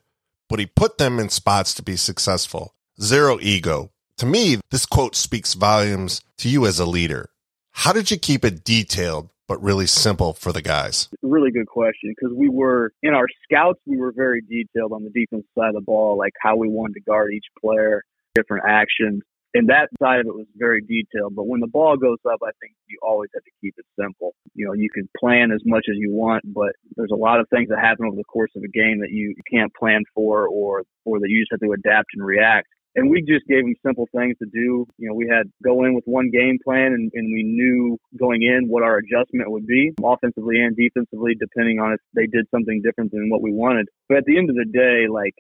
but 0.49 0.59
he 0.59 0.67
put 0.67 0.99
them 0.99 1.19
in 1.19 1.29
spots 1.29 1.75
to 1.75 1.83
be 1.83 1.97
successful. 1.97 2.75
Zero 3.01 3.39
ego. 3.41 3.91
To 4.19 4.27
me, 4.27 4.59
this 4.71 4.85
quote 4.85 5.17
speaks 5.17 5.55
volumes 5.55 6.21
to 6.39 6.49
you 6.49 6.67
as 6.67 6.79
a 6.79 6.85
leader. 6.85 7.31
How 7.71 7.93
did 7.93 8.11
you 8.11 8.19
keep 8.19 8.45
it 8.45 8.65
detailed 8.65 9.31
but 9.49 9.63
really 9.63 9.87
simple 9.87 10.35
for 10.35 10.53
the 10.53 10.63
guys? 10.63 11.09
Really 11.23 11.51
good 11.51 11.67
question 11.67 12.15
because 12.15 12.37
we 12.37 12.49
were 12.49 12.93
in 13.03 13.15
our 13.15 13.27
scouts, 13.43 13.81
we 13.87 13.97
were 13.97 14.13
very 14.13 14.43
detailed 14.43 14.93
on 14.93 15.03
the 15.03 15.11
defense 15.11 15.47
side 15.59 15.71
of 15.71 15.75
the 15.75 15.81
ball, 15.81 16.19
like 16.19 16.35
how 16.41 16.57
we 16.57 16.69
wanted 16.69 16.95
to 16.95 17.01
guard 17.01 17.33
each 17.33 17.47
player, 17.61 18.05
different 18.35 18.65
actions 18.69 19.23
and 19.55 19.69
that 19.69 19.89
side 20.01 20.21
of 20.21 20.27
it 20.27 20.35
was 20.35 20.47
very 20.57 20.81
detailed. 20.81 21.35
But 21.35 21.47
when 21.47 21.61
the 21.61 21.67
ball 21.67 21.97
goes 21.97 22.19
up, 22.25 22.41
I 22.43 22.53
think 22.61 22.75
you 22.87 22.99
always 23.03 23.31
have 23.35 23.43
to 23.43 23.51
keep 23.61 23.75
it 23.77 23.87
simple. 24.01 24.35
You 24.55 24.67
know, 24.67 24.73
you 24.75 24.89
can 24.93 25.09
plan 25.19 25.51
as 25.51 25.61
much 25.65 25.87
as 25.91 25.97
you 25.97 26.13
want, 26.13 26.43
but 26.55 26.73
there's 26.97 27.11
a 27.13 27.17
lot 27.17 27.41
of 27.41 27.49
things 27.49 27.69
that 27.69 27.79
happen 27.79 28.07
over 28.07 28.17
the 28.17 28.25
course 28.25 28.51
of 28.57 28.63
a 28.63 28.69
game 28.69 29.01
that 29.01 29.11
you 29.11 29.35
can't 29.53 29.73
plan 29.75 30.03
for, 30.15 30.47
or 30.47 30.83
or 31.05 31.19
that 31.19 31.29
you 31.29 31.41
just 31.41 31.51
have 31.53 31.61
to 31.61 31.73
adapt 31.73 32.09
and 32.15 32.25
react. 32.25 32.69
and 32.97 33.11
we 33.11 33.21
just 33.21 33.47
gave 33.47 33.63
them 33.65 33.75
simple 33.87 34.07
things 34.15 34.37
to 34.39 34.47
do. 34.53 34.87
You 34.99 35.09
know, 35.09 35.15
we 35.15 35.29
had 35.29 35.51
go 35.65 35.85
in 35.85 35.95
with 35.95 36.05
one 36.07 36.31
game 36.31 36.59
plan 36.65 36.93
and, 36.93 37.11
and 37.15 37.33
we 37.33 37.43
knew 37.43 37.99
going 38.19 38.43
in 38.43 38.69
what 38.69 38.83
our 38.83 38.99
adjustment 38.99 39.51
would 39.51 39.67
be 39.67 39.93
offensively 40.03 40.61
and 40.61 40.77
defensively, 40.77 41.35
depending 41.39 41.79
on 41.79 41.93
if 41.93 42.01
they 42.15 42.27
did 42.27 42.47
something 42.51 42.83
different 42.83 43.13
than 43.13 43.31
what 43.31 43.43
we 43.43 43.53
wanted. 43.53 43.89
But 44.09 44.19
at 44.19 44.25
the 44.25 44.39
end 44.39 44.51
of 44.51 44.57
the 44.57 44.65
day, 44.67 45.07
like 45.09 45.35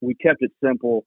we 0.00 0.14
kept 0.14 0.42
it 0.42 0.52
simple. 0.62 1.04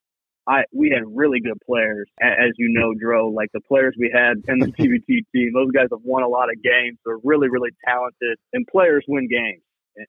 I 0.47 0.63
we 0.73 0.89
had 0.89 1.03
really 1.05 1.39
good 1.39 1.59
players, 1.65 2.07
as 2.21 2.51
you 2.57 2.69
know, 2.69 2.93
Dro. 2.93 3.29
Like 3.29 3.49
the 3.53 3.61
players 3.61 3.95
we 3.99 4.11
had 4.13 4.43
in 4.47 4.59
the 4.59 4.67
TBT 4.79 5.25
team, 5.33 5.51
those 5.53 5.71
guys 5.71 5.87
have 5.91 6.03
won 6.03 6.23
a 6.23 6.27
lot 6.27 6.49
of 6.49 6.61
games. 6.61 6.97
They're 7.05 7.17
really, 7.23 7.49
really 7.49 7.71
talented, 7.85 8.37
and 8.53 8.65
players 8.67 9.03
win 9.07 9.27
games. 9.27 9.61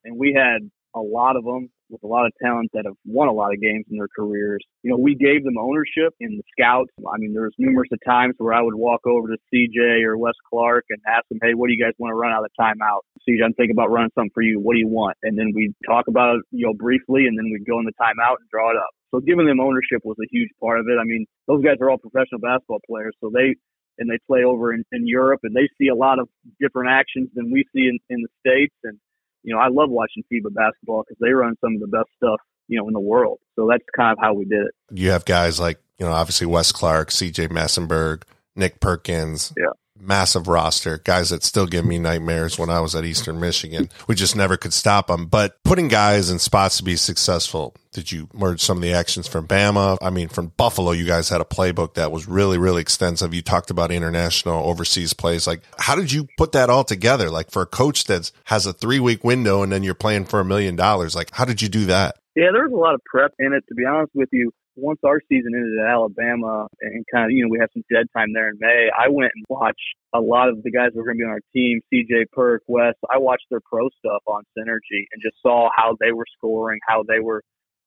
And 0.03 0.17
we 0.17 0.33
had 0.33 0.69
a 0.95 0.99
lot 0.99 1.35
of 1.37 1.43
them 1.43 1.69
with 1.89 2.03
a 2.03 2.07
lot 2.07 2.25
of 2.25 2.33
talent 2.41 2.69
that 2.73 2.85
have 2.85 2.95
won 3.05 3.27
a 3.27 3.31
lot 3.31 3.53
of 3.53 3.61
games 3.61 3.85
in 3.89 3.97
their 3.97 4.09
careers. 4.13 4.59
You 4.83 4.91
know, 4.91 4.97
we 4.97 5.15
gave 5.15 5.43
them 5.43 5.57
ownership 5.57 6.13
in 6.19 6.37
the 6.37 6.43
scouts. 6.51 6.91
I 6.99 7.17
mean, 7.17 7.33
there's 7.33 7.55
numerous 7.57 7.87
of 7.91 7.99
times 8.05 8.35
where 8.37 8.53
I 8.53 8.61
would 8.61 8.75
walk 8.75 9.07
over 9.07 9.27
to 9.29 9.37
CJ 9.53 10.03
or 10.03 10.17
Wes 10.17 10.33
Clark 10.49 10.85
and 10.89 10.99
ask 11.07 11.23
them, 11.29 11.39
hey, 11.41 11.53
what 11.53 11.67
do 11.67 11.73
you 11.73 11.83
guys 11.83 11.93
want 11.97 12.11
to 12.11 12.15
run 12.15 12.33
out 12.33 12.43
of 12.43 12.51
timeout? 12.59 13.07
CJ, 13.27 13.43
I'm 13.43 13.53
thinking 13.53 13.75
about 13.75 13.91
running 13.91 14.11
something 14.15 14.31
for 14.33 14.43
you. 14.43 14.59
What 14.59 14.73
do 14.73 14.79
you 14.79 14.89
want? 14.89 15.17
And 15.23 15.37
then 15.37 15.51
we'd 15.55 15.73
talk 15.85 16.07
about 16.07 16.37
it, 16.37 16.41
you 16.51 16.65
know, 16.65 16.73
briefly, 16.73 17.25
and 17.27 17.37
then 17.37 17.45
we'd 17.51 17.65
go 17.65 17.79
in 17.79 17.85
the 17.85 17.95
timeout 17.99 18.37
and 18.39 18.49
draw 18.51 18.71
it 18.71 18.77
up. 18.77 18.91
So 19.11 19.19
giving 19.19 19.45
them 19.45 19.59
ownership 19.59 20.01
was 20.03 20.17
a 20.21 20.27
huge 20.31 20.49
part 20.59 20.79
of 20.79 20.87
it. 20.87 20.97
I 20.99 21.03
mean, 21.03 21.25
those 21.47 21.63
guys 21.63 21.75
are 21.81 21.89
all 21.89 21.97
professional 21.97 22.39
basketball 22.39 22.81
players, 22.87 23.15
so 23.21 23.31
they 23.33 23.55
and 23.99 24.09
they 24.09 24.19
play 24.27 24.43
over 24.43 24.73
in, 24.73 24.83
in 24.91 25.07
Europe 25.07 25.39
and 25.43 25.55
they 25.55 25.67
see 25.79 25.87
a 25.87 25.95
lot 25.95 26.19
of 26.19 26.29
different 26.61 26.91
actions 26.91 27.29
than 27.33 27.51
we 27.51 27.65
see 27.73 27.87
in, 27.87 27.97
in 28.09 28.21
the 28.21 28.29
States. 28.39 28.75
And 28.83 28.99
you 29.43 29.53
know, 29.53 29.59
I 29.59 29.69
love 29.69 29.89
watching 29.89 30.23
FIBA 30.31 30.53
basketball 30.53 31.03
because 31.07 31.17
they 31.19 31.31
run 31.31 31.55
some 31.61 31.75
of 31.75 31.79
the 31.79 31.87
best 31.87 32.09
stuff, 32.15 32.39
you 32.67 32.77
know, 32.77 32.87
in 32.87 32.93
the 32.93 32.99
world. 32.99 33.39
So 33.55 33.67
that's 33.69 33.83
kind 33.95 34.11
of 34.11 34.19
how 34.21 34.33
we 34.33 34.45
did 34.45 34.65
it. 34.65 34.73
You 34.91 35.11
have 35.11 35.25
guys 35.25 35.59
like, 35.59 35.79
you 35.97 36.05
know, 36.05 36.11
obviously 36.11 36.45
Wes 36.45 36.71
Clark, 36.71 37.09
CJ 37.09 37.47
Massenburg, 37.49 38.23
Nick 38.55 38.79
Perkins. 38.79 39.53
Yeah 39.57 39.71
massive 39.99 40.47
roster, 40.47 40.99
guys 41.03 41.29
that 41.29 41.43
still 41.43 41.67
give 41.67 41.85
me 41.85 41.99
nightmares 41.99 42.57
when 42.57 42.69
I 42.69 42.79
was 42.79 42.95
at 42.95 43.05
Eastern 43.05 43.39
Michigan. 43.39 43.89
We 44.07 44.15
just 44.15 44.35
never 44.35 44.57
could 44.57 44.73
stop 44.73 45.07
them. 45.07 45.25
But 45.25 45.61
putting 45.63 45.87
guys 45.87 46.29
in 46.29 46.39
spots 46.39 46.77
to 46.77 46.83
be 46.83 46.95
successful, 46.95 47.75
did 47.91 48.11
you 48.11 48.29
merge 48.33 48.61
some 48.61 48.77
of 48.77 48.83
the 48.83 48.93
actions 48.93 49.27
from 49.27 49.47
Bama? 49.47 49.97
I 50.01 50.09
mean, 50.09 50.27
from 50.27 50.53
Buffalo, 50.57 50.91
you 50.91 51.05
guys 51.05 51.29
had 51.29 51.41
a 51.41 51.45
playbook 51.45 51.95
that 51.95 52.11
was 52.11 52.27
really, 52.27 52.57
really 52.57 52.81
extensive. 52.81 53.33
You 53.33 53.41
talked 53.41 53.69
about 53.69 53.91
international 53.91 54.67
overseas 54.67 55.13
plays. 55.13 55.47
Like, 55.47 55.61
how 55.77 55.95
did 55.95 56.11
you 56.11 56.27
put 56.37 56.51
that 56.51 56.69
all 56.69 56.83
together? 56.83 57.29
Like, 57.29 57.51
for 57.51 57.61
a 57.61 57.67
coach 57.67 58.05
that 58.05 58.31
has 58.45 58.65
a 58.65 58.73
three 58.73 58.99
week 58.99 59.23
window 59.23 59.63
and 59.63 59.71
then 59.71 59.83
you're 59.83 59.93
playing 59.95 60.25
for 60.25 60.39
a 60.39 60.45
million 60.45 60.75
dollars, 60.75 61.15
like, 61.15 61.31
how 61.33 61.45
did 61.45 61.61
you 61.61 61.69
do 61.69 61.85
that? 61.85 62.17
Yeah, 62.35 62.49
there 62.53 62.63
was 62.63 62.71
a 62.71 62.75
lot 62.75 62.93
of 62.93 63.01
prep 63.03 63.33
in 63.39 63.53
it, 63.53 63.63
to 63.67 63.73
be 63.73 63.83
honest 63.85 64.11
with 64.13 64.29
you 64.31 64.51
once 64.77 64.99
our 65.03 65.19
season 65.27 65.53
ended 65.55 65.79
at 65.79 65.89
Alabama 65.89 66.67
and 66.81 67.03
kind 67.11 67.25
of, 67.25 67.31
you 67.31 67.43
know, 67.43 67.49
we 67.49 67.57
had 67.59 67.69
some 67.73 67.83
dead 67.91 68.05
time 68.15 68.31
there 68.33 68.49
in 68.49 68.57
May, 68.59 68.89
I 68.93 69.09
went 69.09 69.31
and 69.35 69.43
watched 69.49 69.97
a 70.13 70.21
lot 70.21 70.49
of 70.49 70.61
the 70.61 70.71
guys 70.71 70.91
were 70.93 71.03
going 71.03 71.17
to 71.17 71.21
be 71.21 71.25
on 71.25 71.31
our 71.31 71.41
team, 71.53 71.81
CJ 71.91 72.31
Perk, 72.31 72.61
Wes. 72.67 72.93
I 73.11 73.17
watched 73.17 73.45
their 73.49 73.59
pro 73.65 73.89
stuff 73.97 74.21
on 74.27 74.43
Synergy 74.57 75.09
and 75.11 75.21
just 75.21 75.35
saw 75.41 75.69
how 75.75 75.97
they 75.99 76.11
were 76.11 76.25
scoring, 76.37 76.79
how 76.87 77.03
they 77.07 77.19
were, 77.19 77.41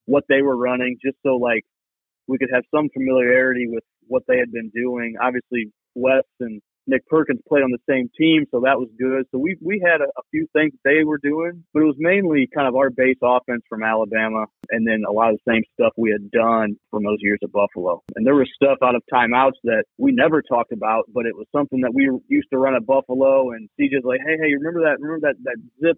what 0.05 0.25
they 0.27 0.41
were 0.41 0.57
running, 0.57 0.97
just 1.03 1.17
so 1.23 1.37
like 1.37 1.63
we 2.27 2.37
could 2.37 2.49
have 2.53 2.63
some 2.75 2.89
familiarity 2.93 3.67
with 3.67 3.83
what 4.07 4.23
they 4.27 4.37
had 4.37 4.51
been 4.51 4.69
doing. 4.75 5.15
Obviously, 5.21 5.71
Wes 5.95 6.23
and 6.39 6.61
Nick 6.87 7.07
Perkins 7.07 7.41
played 7.47 7.63
on 7.63 7.71
the 7.71 7.83
same 7.87 8.09
team, 8.17 8.45
so 8.51 8.61
that 8.61 8.79
was 8.79 8.89
good. 8.99 9.25
So 9.31 9.37
we 9.37 9.57
we 9.61 9.81
had 9.85 10.01
a, 10.01 10.05
a 10.05 10.23
few 10.31 10.47
things 10.53 10.73
they 10.83 11.03
were 11.03 11.19
doing, 11.21 11.63
but 11.73 11.83
it 11.83 11.85
was 11.85 11.95
mainly 11.99 12.47
kind 12.53 12.67
of 12.67 12.75
our 12.75 12.89
base 12.89 13.17
offense 13.21 13.63
from 13.69 13.83
Alabama, 13.83 14.45
and 14.69 14.87
then 14.87 15.03
a 15.07 15.11
lot 15.11 15.31
of 15.31 15.39
the 15.43 15.51
same 15.51 15.63
stuff 15.73 15.93
we 15.97 16.11
had 16.11 16.31
done 16.31 16.75
from 16.89 17.03
those 17.03 17.19
years 17.19 17.39
at 17.43 17.51
Buffalo. 17.51 18.01
And 18.15 18.25
there 18.25 18.35
was 18.35 18.49
stuff 18.55 18.79
out 18.83 18.95
of 18.95 19.03
timeouts 19.13 19.59
that 19.63 19.83
we 19.97 20.11
never 20.11 20.41
talked 20.41 20.71
about, 20.71 21.05
but 21.13 21.25
it 21.25 21.35
was 21.35 21.47
something 21.55 21.81
that 21.81 21.93
we 21.93 22.09
used 22.27 22.49
to 22.51 22.57
run 22.57 22.75
at 22.75 22.85
Buffalo. 22.85 23.51
And 23.51 23.69
CJ's 23.79 24.03
like, 24.03 24.21
hey, 24.25 24.37
hey, 24.41 24.49
you 24.49 24.57
remember 24.59 24.81
that? 24.81 24.99
Remember 24.99 25.27
that 25.29 25.35
that 25.43 25.57
zip 25.79 25.97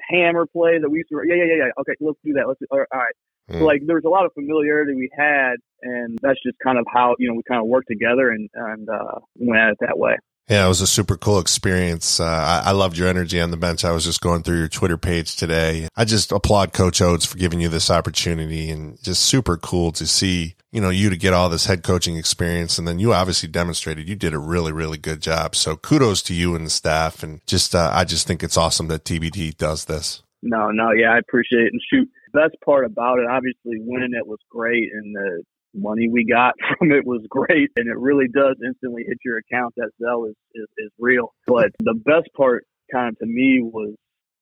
hammer 0.00 0.46
play 0.46 0.78
that 0.78 0.88
we 0.90 0.98
used 0.98 1.10
to? 1.10 1.20
Yeah, 1.26 1.34
yeah, 1.34 1.44
yeah, 1.44 1.64
yeah. 1.66 1.80
Okay, 1.80 1.94
let's 2.00 2.18
do 2.24 2.34
that. 2.34 2.46
Let's 2.46 2.60
do, 2.60 2.66
all 2.70 2.78
right. 2.78 3.14
Mm. 3.48 3.58
So 3.58 3.64
like 3.64 3.82
there 3.86 3.96
was 3.96 4.04
a 4.04 4.08
lot 4.08 4.26
of 4.26 4.32
familiarity 4.32 4.94
we 4.94 5.10
had, 5.16 5.54
and 5.82 6.18
that's 6.20 6.42
just 6.42 6.58
kind 6.62 6.78
of 6.78 6.86
how 6.92 7.14
you 7.18 7.28
know 7.28 7.34
we 7.34 7.42
kind 7.48 7.60
of 7.60 7.66
worked 7.66 7.88
together 7.88 8.30
and 8.30 8.48
and 8.54 8.88
uh, 8.88 9.20
went 9.36 9.60
at 9.60 9.70
it 9.72 9.78
that 9.80 9.98
way. 9.98 10.16
Yeah, 10.50 10.64
it 10.64 10.68
was 10.68 10.80
a 10.80 10.86
super 10.86 11.16
cool 11.16 11.38
experience. 11.38 12.18
Uh, 12.18 12.24
I, 12.24 12.70
I, 12.70 12.72
loved 12.72 12.98
your 12.98 13.06
energy 13.06 13.40
on 13.40 13.52
the 13.52 13.56
bench. 13.56 13.84
I 13.84 13.92
was 13.92 14.04
just 14.04 14.20
going 14.20 14.42
through 14.42 14.58
your 14.58 14.68
Twitter 14.68 14.98
page 14.98 15.36
today. 15.36 15.86
I 15.94 16.04
just 16.04 16.32
applaud 16.32 16.72
Coach 16.72 17.00
Oats 17.00 17.24
for 17.24 17.38
giving 17.38 17.60
you 17.60 17.68
this 17.68 17.88
opportunity 17.88 18.68
and 18.68 19.00
just 19.00 19.22
super 19.22 19.56
cool 19.56 19.92
to 19.92 20.08
see, 20.08 20.56
you 20.72 20.80
know, 20.80 20.90
you 20.90 21.08
to 21.08 21.16
get 21.16 21.34
all 21.34 21.48
this 21.48 21.66
head 21.66 21.84
coaching 21.84 22.16
experience. 22.16 22.78
And 22.78 22.88
then 22.88 22.98
you 22.98 23.14
obviously 23.14 23.48
demonstrated 23.48 24.08
you 24.08 24.16
did 24.16 24.34
a 24.34 24.40
really, 24.40 24.72
really 24.72 24.98
good 24.98 25.22
job. 25.22 25.54
So 25.54 25.76
kudos 25.76 26.20
to 26.22 26.34
you 26.34 26.56
and 26.56 26.66
the 26.66 26.70
staff. 26.70 27.22
And 27.22 27.46
just, 27.46 27.72
uh, 27.72 27.92
I 27.94 28.02
just 28.02 28.26
think 28.26 28.42
it's 28.42 28.56
awesome 28.56 28.88
that 28.88 29.04
TBT 29.04 29.56
does 29.56 29.84
this. 29.84 30.24
No, 30.42 30.72
no, 30.72 30.90
yeah, 30.90 31.12
I 31.12 31.18
appreciate 31.18 31.66
it. 31.66 31.72
And 31.72 31.82
shoot, 31.88 32.08
best 32.32 32.56
part 32.64 32.84
about 32.84 33.18
it, 33.18 33.26
obviously 33.30 33.80
winning 33.80 34.12
it 34.14 34.26
was 34.26 34.38
great 34.50 34.90
and 34.92 35.14
the 35.14 35.42
money 35.74 36.08
we 36.08 36.24
got 36.24 36.54
from 36.78 36.92
it 36.92 37.06
was 37.06 37.22
great 37.28 37.70
and 37.76 37.88
it 37.88 37.98
really 37.98 38.28
does 38.28 38.56
instantly 38.64 39.04
hit 39.06 39.18
your 39.24 39.38
account. 39.38 39.74
That 39.76 39.90
Zelle 40.02 40.28
is, 40.28 40.36
is, 40.54 40.66
is 40.78 40.90
real. 40.98 41.32
But 41.46 41.70
the 41.80 41.94
best 41.94 42.28
part 42.36 42.64
kind 42.92 43.08
of 43.08 43.18
to 43.18 43.26
me 43.26 43.60
was 43.62 43.94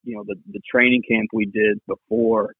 you 0.04 0.16
know 0.16 0.24
the 0.26 0.36
the 0.52 0.60
training 0.70 1.02
camp 1.08 1.28
we 1.32 1.46
did 1.46 1.78
before 1.86 2.52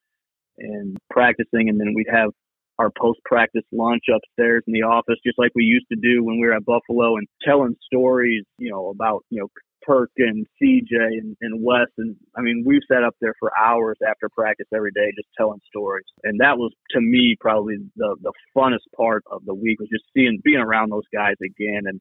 and 0.59 0.97
practicing 1.11 1.69
and 1.69 1.81
then 1.81 1.95
we'd 1.95 2.09
have 2.11 2.31
our 2.79 2.91
post 2.97 3.21
practice 3.25 3.63
lunch 3.73 4.05
upstairs 4.15 4.63
in 4.67 4.73
the 4.73 4.83
office 4.83 5.17
just 5.25 5.39
like 5.39 5.51
we 5.55 5.65
used 5.65 5.87
to 5.91 5.97
do 5.97 6.23
when 6.23 6.39
we 6.41 6.47
were 6.47 6.53
at 6.53 6.65
Buffalo 6.65 7.17
and 7.17 7.27
telling 7.43 7.77
stories 7.87 8.45
you 8.59 8.71
know 8.71 8.91
about 8.91 9.25
you 9.31 9.41
know 9.41 9.49
And 9.89 10.47
CJ 10.61 10.93
and, 10.93 11.37
and 11.41 11.63
Wes. 11.65 11.89
And 11.97 12.17
I 12.37 12.43
mean, 12.43 12.63
we've 12.67 12.83
sat 12.91 13.03
up 13.03 13.15
there 13.21 13.35
for 13.41 13.51
hours 13.59 13.97
after 14.07 14.29
practice 14.29 14.67
every 14.75 14.91
day 14.93 15.11
just 15.17 15.29
telling 15.37 15.61
stories. 15.67 16.05
And 16.25 16.41
that 16.41 16.59
was, 16.59 16.73
to 16.91 17.01
me, 17.01 17.37
probably 17.41 17.77
the, 17.97 18.17
the 18.21 18.33
funnest 18.57 18.85
part 18.97 19.25
of 19.31 19.45
the 19.47 19.55
week 19.55 19.81
was 19.81 19.89
just 19.89 20.05
seeing, 20.15 20.41
being 20.45 20.59
around 20.59 20.91
those 20.91 21.09
guys 21.13 21.37
again 21.43 21.83
and 21.87 22.01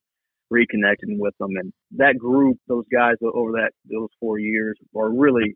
reconnecting 0.51 1.17
with 1.17 1.33
them. 1.39 1.51
And 1.55 1.71
that 1.97 2.17
group, 2.17 2.57
those 2.67 2.85
guys 2.91 3.15
over 3.21 3.53
that, 3.53 3.71
those 3.89 4.09
four 4.19 4.37
years 4.37 4.77
are 4.95 5.09
really, 5.09 5.55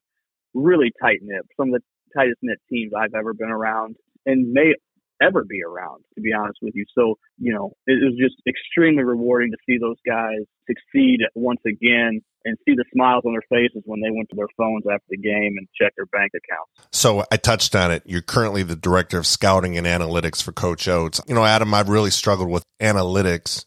really 0.54 0.92
tight 1.02 1.20
knit. 1.22 1.44
Some 1.58 1.74
of 1.74 1.82
the 1.82 2.18
tightest 2.18 2.40
knit 2.42 2.60
teams 2.70 2.94
I've 2.98 3.14
ever 3.14 3.34
been 3.34 3.50
around 3.50 3.96
and 4.26 4.52
may 4.52 4.74
ever 5.22 5.44
be 5.44 5.62
around, 5.64 6.04
to 6.16 6.22
be 6.22 6.34
honest 6.34 6.60
with 6.62 6.74
you. 6.76 6.86
So, 6.96 7.18
you 7.38 7.54
know, 7.54 7.74
it 7.88 8.04
was 8.04 8.18
just 8.20 8.42
extremely 8.48 9.04
rewarding 9.04 9.52
to 9.52 9.58
see 9.66 9.78
those 9.78 9.98
guys 10.06 10.40
succeed 10.68 11.20
once 11.36 11.62
again 11.66 12.22
and 12.44 12.58
see 12.66 12.74
the 12.74 12.86
smiles 12.94 13.24
on 13.26 13.34
their 13.34 13.44
faces 13.50 13.84
when 13.86 14.02
they 14.02 14.10
went 14.10 14.30
to 14.30 14.36
their 14.36 14.48
phones 14.58 14.84
after 14.92 15.06
the 15.10 15.18
game 15.18 15.56
and 15.58 15.68
checked 15.80 15.96
their 15.96 16.08
bank 16.08 16.32
accounts. 16.36 16.90
So 16.92 17.24
I 17.32 17.38
touched 17.38 17.76
on 17.76 17.92
it. 17.92 18.04
You're 18.06 18.22
currently 18.22 18.64
the 18.64 18.76
director 18.76 19.20
of 19.20 19.28
scouting 19.28 19.78
and 19.78 19.86
analytics 19.86 20.42
for 20.42 20.52
Coach 20.52 20.88
Oats. 20.88 21.22
You 21.28 21.36
know, 21.36 21.46
Adam, 21.46 21.74
I've 21.74 21.90
really 21.90 22.10
struggled 22.10 22.50
with 22.50 22.66
analytics 22.82 23.66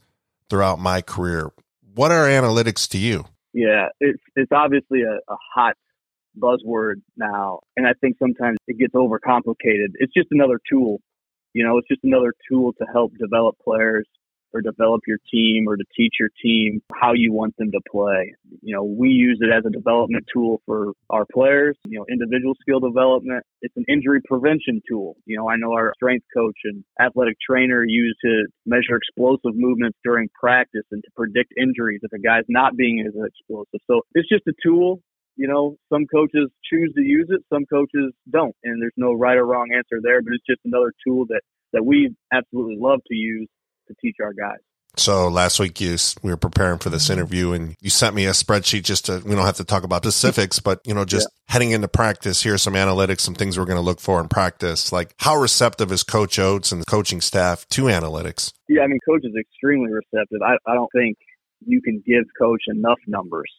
throughout 0.50 0.78
my 0.78 1.02
career. 1.02 1.50
What 1.94 2.10
are 2.10 2.26
analytics 2.26 2.88
to 2.90 2.98
you? 2.98 3.26
Yeah, 3.52 3.88
it's 4.00 4.20
it's 4.34 4.50
obviously 4.50 5.02
a, 5.02 5.32
a 5.32 5.36
hot 5.54 5.76
buzzword 6.36 6.96
now, 7.16 7.60
and 7.76 7.86
I 7.86 7.92
think 8.00 8.16
sometimes 8.18 8.58
it 8.66 8.78
gets 8.78 8.94
overcomplicated. 8.94 9.94
It's 9.94 10.12
just 10.12 10.26
another 10.32 10.58
tool 10.68 11.00
you 11.54 11.64
know, 11.64 11.78
it's 11.78 11.88
just 11.88 12.04
another 12.04 12.34
tool 12.48 12.72
to 12.74 12.84
help 12.92 13.12
develop 13.18 13.56
players 13.64 14.06
or 14.54 14.60
develop 14.60 15.02
your 15.06 15.18
team 15.30 15.66
or 15.68 15.76
to 15.76 15.84
teach 15.96 16.14
your 16.18 16.30
team 16.40 16.80
how 16.94 17.12
you 17.12 17.32
want 17.32 17.56
them 17.56 17.72
to 17.72 17.80
play. 17.90 18.32
You 18.62 18.74
know, 18.74 18.84
we 18.84 19.08
use 19.08 19.38
it 19.40 19.50
as 19.52 19.64
a 19.66 19.70
development 19.70 20.24
tool 20.32 20.62
for 20.64 20.92
our 21.10 21.26
players, 21.32 21.76
you 21.88 21.98
know, 21.98 22.06
individual 22.08 22.54
skill 22.60 22.78
development. 22.78 23.42
It's 23.62 23.76
an 23.76 23.84
injury 23.88 24.20
prevention 24.24 24.80
tool. 24.88 25.16
You 25.26 25.36
know, 25.36 25.48
I 25.48 25.56
know 25.56 25.72
our 25.72 25.92
strength 25.96 26.26
coach 26.32 26.56
and 26.64 26.84
athletic 27.00 27.36
trainer 27.44 27.84
use 27.84 28.16
to 28.24 28.46
measure 28.64 28.96
explosive 28.96 29.54
movements 29.54 29.98
during 30.04 30.28
practice 30.38 30.84
and 30.92 31.02
to 31.02 31.10
predict 31.16 31.52
injuries 31.60 32.00
if 32.02 32.12
a 32.12 32.18
guy's 32.20 32.44
not 32.48 32.76
being 32.76 33.04
as 33.06 33.12
explosive. 33.26 33.80
So 33.88 34.02
it's 34.14 34.28
just 34.28 34.46
a 34.46 34.54
tool 34.62 35.00
you 35.36 35.48
know, 35.48 35.76
some 35.92 36.06
coaches 36.06 36.50
choose 36.70 36.92
to 36.94 37.02
use 37.02 37.28
it, 37.30 37.42
some 37.52 37.64
coaches 37.66 38.12
don't, 38.30 38.54
and 38.62 38.80
there's 38.80 38.92
no 38.96 39.12
right 39.12 39.36
or 39.36 39.46
wrong 39.46 39.68
answer 39.74 40.00
there. 40.02 40.22
But 40.22 40.34
it's 40.34 40.46
just 40.48 40.60
another 40.64 40.92
tool 41.06 41.26
that 41.28 41.42
that 41.72 41.84
we 41.84 42.14
absolutely 42.32 42.76
love 42.78 43.00
to 43.08 43.14
use 43.14 43.48
to 43.88 43.94
teach 44.00 44.16
our 44.22 44.32
guys. 44.32 44.60
So 44.96 45.28
last 45.28 45.58
week 45.58 45.80
you 45.80 45.96
we 46.22 46.30
were 46.30 46.36
preparing 46.36 46.78
for 46.78 46.88
this 46.88 47.10
interview 47.10 47.50
and 47.50 47.74
you 47.80 47.90
sent 47.90 48.14
me 48.14 48.26
a 48.26 48.30
spreadsheet 48.30 48.84
just 48.84 49.06
to 49.06 49.20
we 49.24 49.34
don't 49.34 49.44
have 49.44 49.56
to 49.56 49.64
talk 49.64 49.82
about 49.82 50.04
specifics, 50.04 50.60
but 50.60 50.80
you 50.84 50.94
know 50.94 51.04
just 51.04 51.28
yeah. 51.28 51.52
heading 51.52 51.72
into 51.72 51.88
practice, 51.88 52.42
here's 52.42 52.62
some 52.62 52.74
analytics, 52.74 53.20
some 53.20 53.34
things 53.34 53.58
we're 53.58 53.64
going 53.64 53.76
to 53.76 53.82
look 53.82 54.00
for 54.00 54.20
in 54.20 54.28
practice. 54.28 54.92
Like 54.92 55.14
how 55.18 55.36
receptive 55.36 55.90
is 55.90 56.04
Coach 56.04 56.38
Oats 56.38 56.70
and 56.70 56.80
the 56.80 56.86
coaching 56.86 57.20
staff 57.20 57.66
to 57.70 57.84
analytics? 57.84 58.52
Yeah, 58.68 58.82
I 58.82 58.86
mean 58.86 59.00
Coach 59.04 59.22
is 59.24 59.34
extremely 59.38 59.90
receptive. 59.90 60.40
I, 60.46 60.56
I 60.70 60.74
don't 60.74 60.90
think 60.94 61.18
you 61.66 61.82
can 61.82 62.02
give 62.06 62.24
Coach 62.38 62.62
enough 62.68 63.00
numbers. 63.08 63.50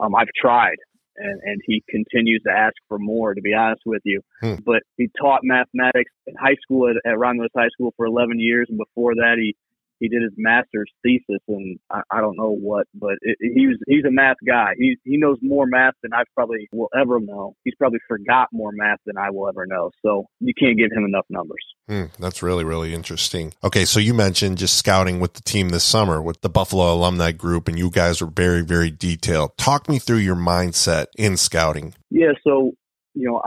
Um, 0.00 0.14
I've 0.16 0.32
tried 0.40 0.76
and, 1.16 1.40
and 1.42 1.60
he 1.64 1.82
continues 1.88 2.42
to 2.46 2.52
ask 2.52 2.74
for 2.88 2.98
more, 2.98 3.34
to 3.34 3.40
be 3.40 3.54
honest 3.54 3.82
with 3.86 4.02
you. 4.04 4.20
Hmm. 4.40 4.56
But 4.64 4.82
he 4.96 5.10
taught 5.20 5.40
mathematics 5.42 6.10
in 6.26 6.34
high 6.36 6.56
school 6.62 6.88
at, 6.88 6.96
at 7.10 7.18
Romulus 7.18 7.50
High 7.54 7.68
School 7.72 7.92
for 7.96 8.06
11 8.06 8.40
years, 8.40 8.66
and 8.68 8.78
before 8.78 9.14
that, 9.16 9.36
he 9.38 9.56
he 10.00 10.08
did 10.08 10.22
his 10.22 10.32
master's 10.36 10.90
thesis 11.02 11.40
and 11.46 11.78
I, 11.90 12.00
I 12.10 12.20
don't 12.20 12.36
know 12.36 12.50
what, 12.50 12.86
but 12.94 13.14
it, 13.20 13.36
he 13.40 13.66
was 13.66 13.76
he's 13.86 14.04
a 14.04 14.10
math 14.10 14.38
guy. 14.46 14.72
He 14.76 14.96
he 15.04 15.16
knows 15.16 15.38
more 15.42 15.66
math 15.66 15.94
than 16.02 16.12
I 16.12 16.22
probably 16.34 16.68
will 16.72 16.88
ever 16.98 17.20
know. 17.20 17.54
He's 17.64 17.74
probably 17.74 18.00
forgot 18.08 18.48
more 18.52 18.72
math 18.72 18.98
than 19.06 19.16
I 19.16 19.30
will 19.30 19.48
ever 19.48 19.66
know. 19.66 19.90
So 20.04 20.26
you 20.40 20.54
can't 20.58 20.76
give 20.76 20.90
him 20.90 21.04
enough 21.04 21.26
numbers. 21.28 21.64
Hmm, 21.88 22.04
that's 22.18 22.42
really 22.42 22.64
really 22.64 22.94
interesting. 22.94 23.52
Okay, 23.62 23.84
so 23.84 24.00
you 24.00 24.14
mentioned 24.14 24.58
just 24.58 24.76
scouting 24.76 25.20
with 25.20 25.34
the 25.34 25.42
team 25.42 25.68
this 25.68 25.84
summer 25.84 26.20
with 26.20 26.40
the 26.40 26.48
Buffalo 26.48 26.92
alumni 26.92 27.32
group, 27.32 27.68
and 27.68 27.78
you 27.78 27.90
guys 27.90 28.20
were 28.20 28.30
very 28.30 28.62
very 28.62 28.90
detailed. 28.90 29.56
Talk 29.58 29.88
me 29.88 29.98
through 29.98 30.18
your 30.18 30.36
mindset 30.36 31.06
in 31.16 31.36
scouting. 31.36 31.94
Yeah, 32.10 32.32
so 32.42 32.72
you 33.14 33.28
know 33.28 33.42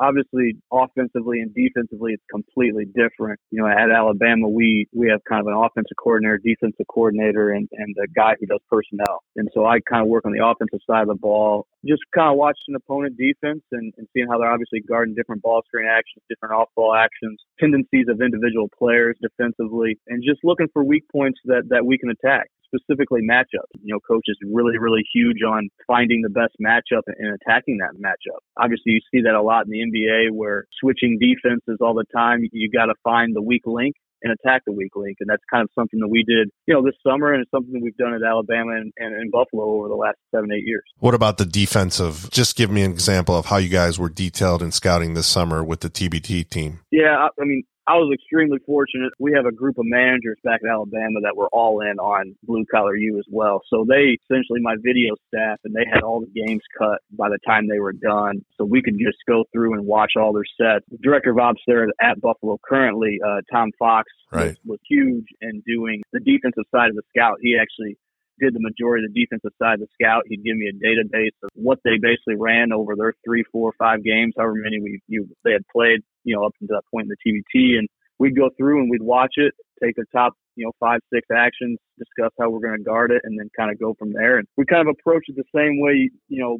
obviously 0.00 0.56
offensively 0.72 1.40
and 1.40 1.54
defensively 1.54 2.12
it's 2.12 2.22
completely 2.30 2.84
different. 2.86 3.40
You 3.50 3.62
know, 3.62 3.68
at 3.68 3.90
Alabama 3.90 4.48
we 4.48 4.86
we 4.92 5.08
have 5.08 5.20
kind 5.28 5.40
of 5.40 5.46
an 5.46 5.54
offensive 5.54 5.96
coordinator, 6.02 6.38
defensive 6.38 6.86
coordinator 6.88 7.50
and 7.50 7.68
and 7.72 7.94
the 7.96 8.08
guy 8.14 8.34
who 8.38 8.46
does 8.46 8.60
personnel. 8.70 9.22
And 9.36 9.48
so 9.54 9.66
I 9.66 9.80
kind 9.80 10.02
of 10.02 10.08
work 10.08 10.24
on 10.26 10.32
the 10.32 10.44
offensive 10.44 10.80
side 10.86 11.02
of 11.02 11.08
the 11.08 11.14
ball, 11.14 11.66
just 11.86 12.02
kind 12.14 12.30
of 12.30 12.36
watching 12.36 12.74
opponent 12.74 13.16
defense 13.16 13.62
and, 13.72 13.92
and 13.96 14.06
seeing 14.12 14.26
how 14.28 14.38
they're 14.38 14.50
obviously 14.50 14.80
guarding 14.80 15.14
different 15.14 15.42
ball 15.42 15.62
screen 15.66 15.86
actions, 15.86 16.24
different 16.28 16.54
off 16.54 16.68
ball 16.76 16.94
actions, 16.94 17.40
tendencies 17.58 18.06
of 18.08 18.20
individual 18.20 18.68
players 18.78 19.16
defensively, 19.20 19.98
and 20.08 20.22
just 20.22 20.40
looking 20.44 20.68
for 20.72 20.84
weak 20.84 21.04
points 21.10 21.38
that 21.44 21.68
that 21.70 21.84
we 21.84 21.98
can 21.98 22.10
attack 22.10 22.48
specifically 22.68 23.20
matchups. 23.22 23.72
You 23.82 23.94
know, 23.94 24.00
coach 24.00 24.24
is 24.28 24.38
really, 24.44 24.78
really 24.78 25.02
huge 25.12 25.42
on 25.42 25.68
finding 25.86 26.22
the 26.22 26.30
best 26.30 26.54
matchup 26.62 27.02
and 27.06 27.36
attacking 27.40 27.78
that 27.78 27.96
matchup. 27.96 28.40
Obviously, 28.56 28.92
you 28.92 29.00
see 29.10 29.22
that 29.22 29.34
a 29.34 29.42
lot 29.42 29.66
in 29.66 29.70
the 29.70 29.80
NBA 29.80 30.36
where 30.36 30.66
switching 30.80 31.18
defenses 31.18 31.78
all 31.80 31.94
the 31.94 32.06
time. 32.14 32.40
You 32.52 32.70
got 32.70 32.86
to 32.86 32.94
find 33.04 33.34
the 33.34 33.42
weak 33.42 33.62
link 33.66 33.94
and 34.22 34.32
attack 34.32 34.62
the 34.66 34.72
weak 34.72 34.92
link. 34.96 35.18
And 35.20 35.28
that's 35.28 35.42
kind 35.50 35.62
of 35.62 35.70
something 35.74 36.00
that 36.00 36.08
we 36.08 36.24
did, 36.26 36.50
you 36.66 36.74
know, 36.74 36.82
this 36.84 36.94
summer 37.06 37.32
and 37.32 37.42
it's 37.42 37.50
something 37.50 37.72
that 37.72 37.82
we've 37.82 37.96
done 37.96 38.14
at 38.14 38.22
Alabama 38.22 38.72
and, 38.72 38.92
and, 38.98 39.14
and 39.14 39.30
Buffalo 39.30 39.64
over 39.64 39.88
the 39.88 39.94
last 39.94 40.16
seven, 40.34 40.50
eight 40.52 40.64
years. 40.66 40.82
What 40.98 41.14
about 41.14 41.38
the 41.38 41.46
defensive? 41.46 42.28
Just 42.30 42.56
give 42.56 42.70
me 42.70 42.82
an 42.82 42.90
example 42.90 43.36
of 43.36 43.46
how 43.46 43.56
you 43.56 43.68
guys 43.68 43.98
were 43.98 44.08
detailed 44.08 44.62
in 44.62 44.72
scouting 44.72 45.14
this 45.14 45.26
summer 45.26 45.62
with 45.62 45.80
the 45.80 45.90
TBT 45.90 46.48
team. 46.48 46.80
Yeah, 46.90 47.16
I, 47.16 47.28
I 47.40 47.44
mean, 47.44 47.62
I 47.88 47.94
was 47.94 48.12
extremely 48.12 48.58
fortunate. 48.66 49.14
We 49.18 49.32
have 49.32 49.46
a 49.46 49.52
group 49.52 49.78
of 49.78 49.86
managers 49.86 50.36
back 50.44 50.60
in 50.62 50.68
Alabama 50.68 51.20
that 51.22 51.34
were 51.34 51.48
all 51.54 51.80
in 51.80 51.98
on 51.98 52.36
Blue 52.42 52.66
Collar 52.70 52.94
U 52.94 53.18
as 53.18 53.24
well. 53.30 53.62
So 53.72 53.86
they 53.88 54.18
essentially 54.22 54.60
my 54.60 54.76
video 54.76 55.14
staff 55.26 55.58
and 55.64 55.74
they 55.74 55.86
had 55.90 56.02
all 56.02 56.20
the 56.20 56.28
games 56.46 56.60
cut 56.78 56.98
by 57.12 57.30
the 57.30 57.38
time 57.46 57.66
they 57.66 57.80
were 57.80 57.94
done. 57.94 58.44
So 58.58 58.66
we 58.66 58.82
could 58.82 58.98
just 58.98 59.16
go 59.26 59.44
through 59.52 59.72
and 59.72 59.86
watch 59.86 60.12
all 60.20 60.34
their 60.34 60.44
sets. 60.60 60.84
The 60.90 60.98
director 60.98 61.30
of 61.30 61.38
ops 61.38 61.62
there 61.66 61.88
at 61.98 62.20
Buffalo 62.20 62.58
currently, 62.68 63.20
uh, 63.26 63.40
Tom 63.50 63.70
Fox, 63.78 64.12
right. 64.30 64.48
was, 64.48 64.56
was 64.66 64.80
huge 64.86 65.26
in 65.40 65.62
doing 65.66 66.02
the 66.12 66.20
defensive 66.20 66.64
side 66.70 66.90
of 66.90 66.96
the 66.96 67.02
scout. 67.16 67.38
He 67.40 67.56
actually 67.58 67.96
did 68.40 68.54
the 68.54 68.60
majority 68.60 69.04
of 69.04 69.12
the 69.12 69.20
defensive 69.20 69.52
side 69.60 69.74
of 69.74 69.80
the 69.80 69.92
scout. 69.94 70.24
He'd 70.26 70.44
give 70.44 70.56
me 70.56 70.70
a 70.70 70.76
database 70.76 71.36
of 71.42 71.50
what 71.54 71.78
they 71.84 71.98
basically 72.00 72.36
ran 72.36 72.72
over 72.72 72.96
their 72.96 73.14
three, 73.24 73.44
four, 73.52 73.72
five 73.78 74.04
games, 74.04 74.34
however 74.36 74.54
many 74.54 74.80
we 74.80 75.00
you 75.08 75.28
they 75.44 75.52
had 75.52 75.66
played, 75.72 76.00
you 76.24 76.34
know, 76.34 76.44
up 76.44 76.52
until 76.60 76.76
that 76.76 76.90
point 76.90 77.08
in 77.08 77.14
the 77.14 77.20
TBT, 77.22 77.78
and 77.78 77.88
we'd 78.18 78.36
go 78.36 78.50
through 78.56 78.80
and 78.80 78.90
we'd 78.90 79.02
watch 79.02 79.34
it, 79.36 79.54
take 79.82 79.96
the 79.96 80.04
top, 80.12 80.34
you 80.56 80.64
know, 80.64 80.72
five, 80.80 81.00
six 81.12 81.26
actions, 81.34 81.78
discuss 81.98 82.32
how 82.38 82.50
we're 82.50 82.60
going 82.60 82.78
to 82.78 82.84
guard 82.84 83.10
it, 83.10 83.22
and 83.24 83.38
then 83.38 83.48
kind 83.56 83.70
of 83.70 83.78
go 83.78 83.94
from 83.98 84.12
there. 84.12 84.38
And 84.38 84.46
we 84.56 84.64
kind 84.64 84.86
of 84.86 84.94
approach 84.98 85.24
it 85.28 85.36
the 85.36 85.44
same 85.54 85.80
way, 85.80 86.10
you 86.28 86.40
know, 86.40 86.58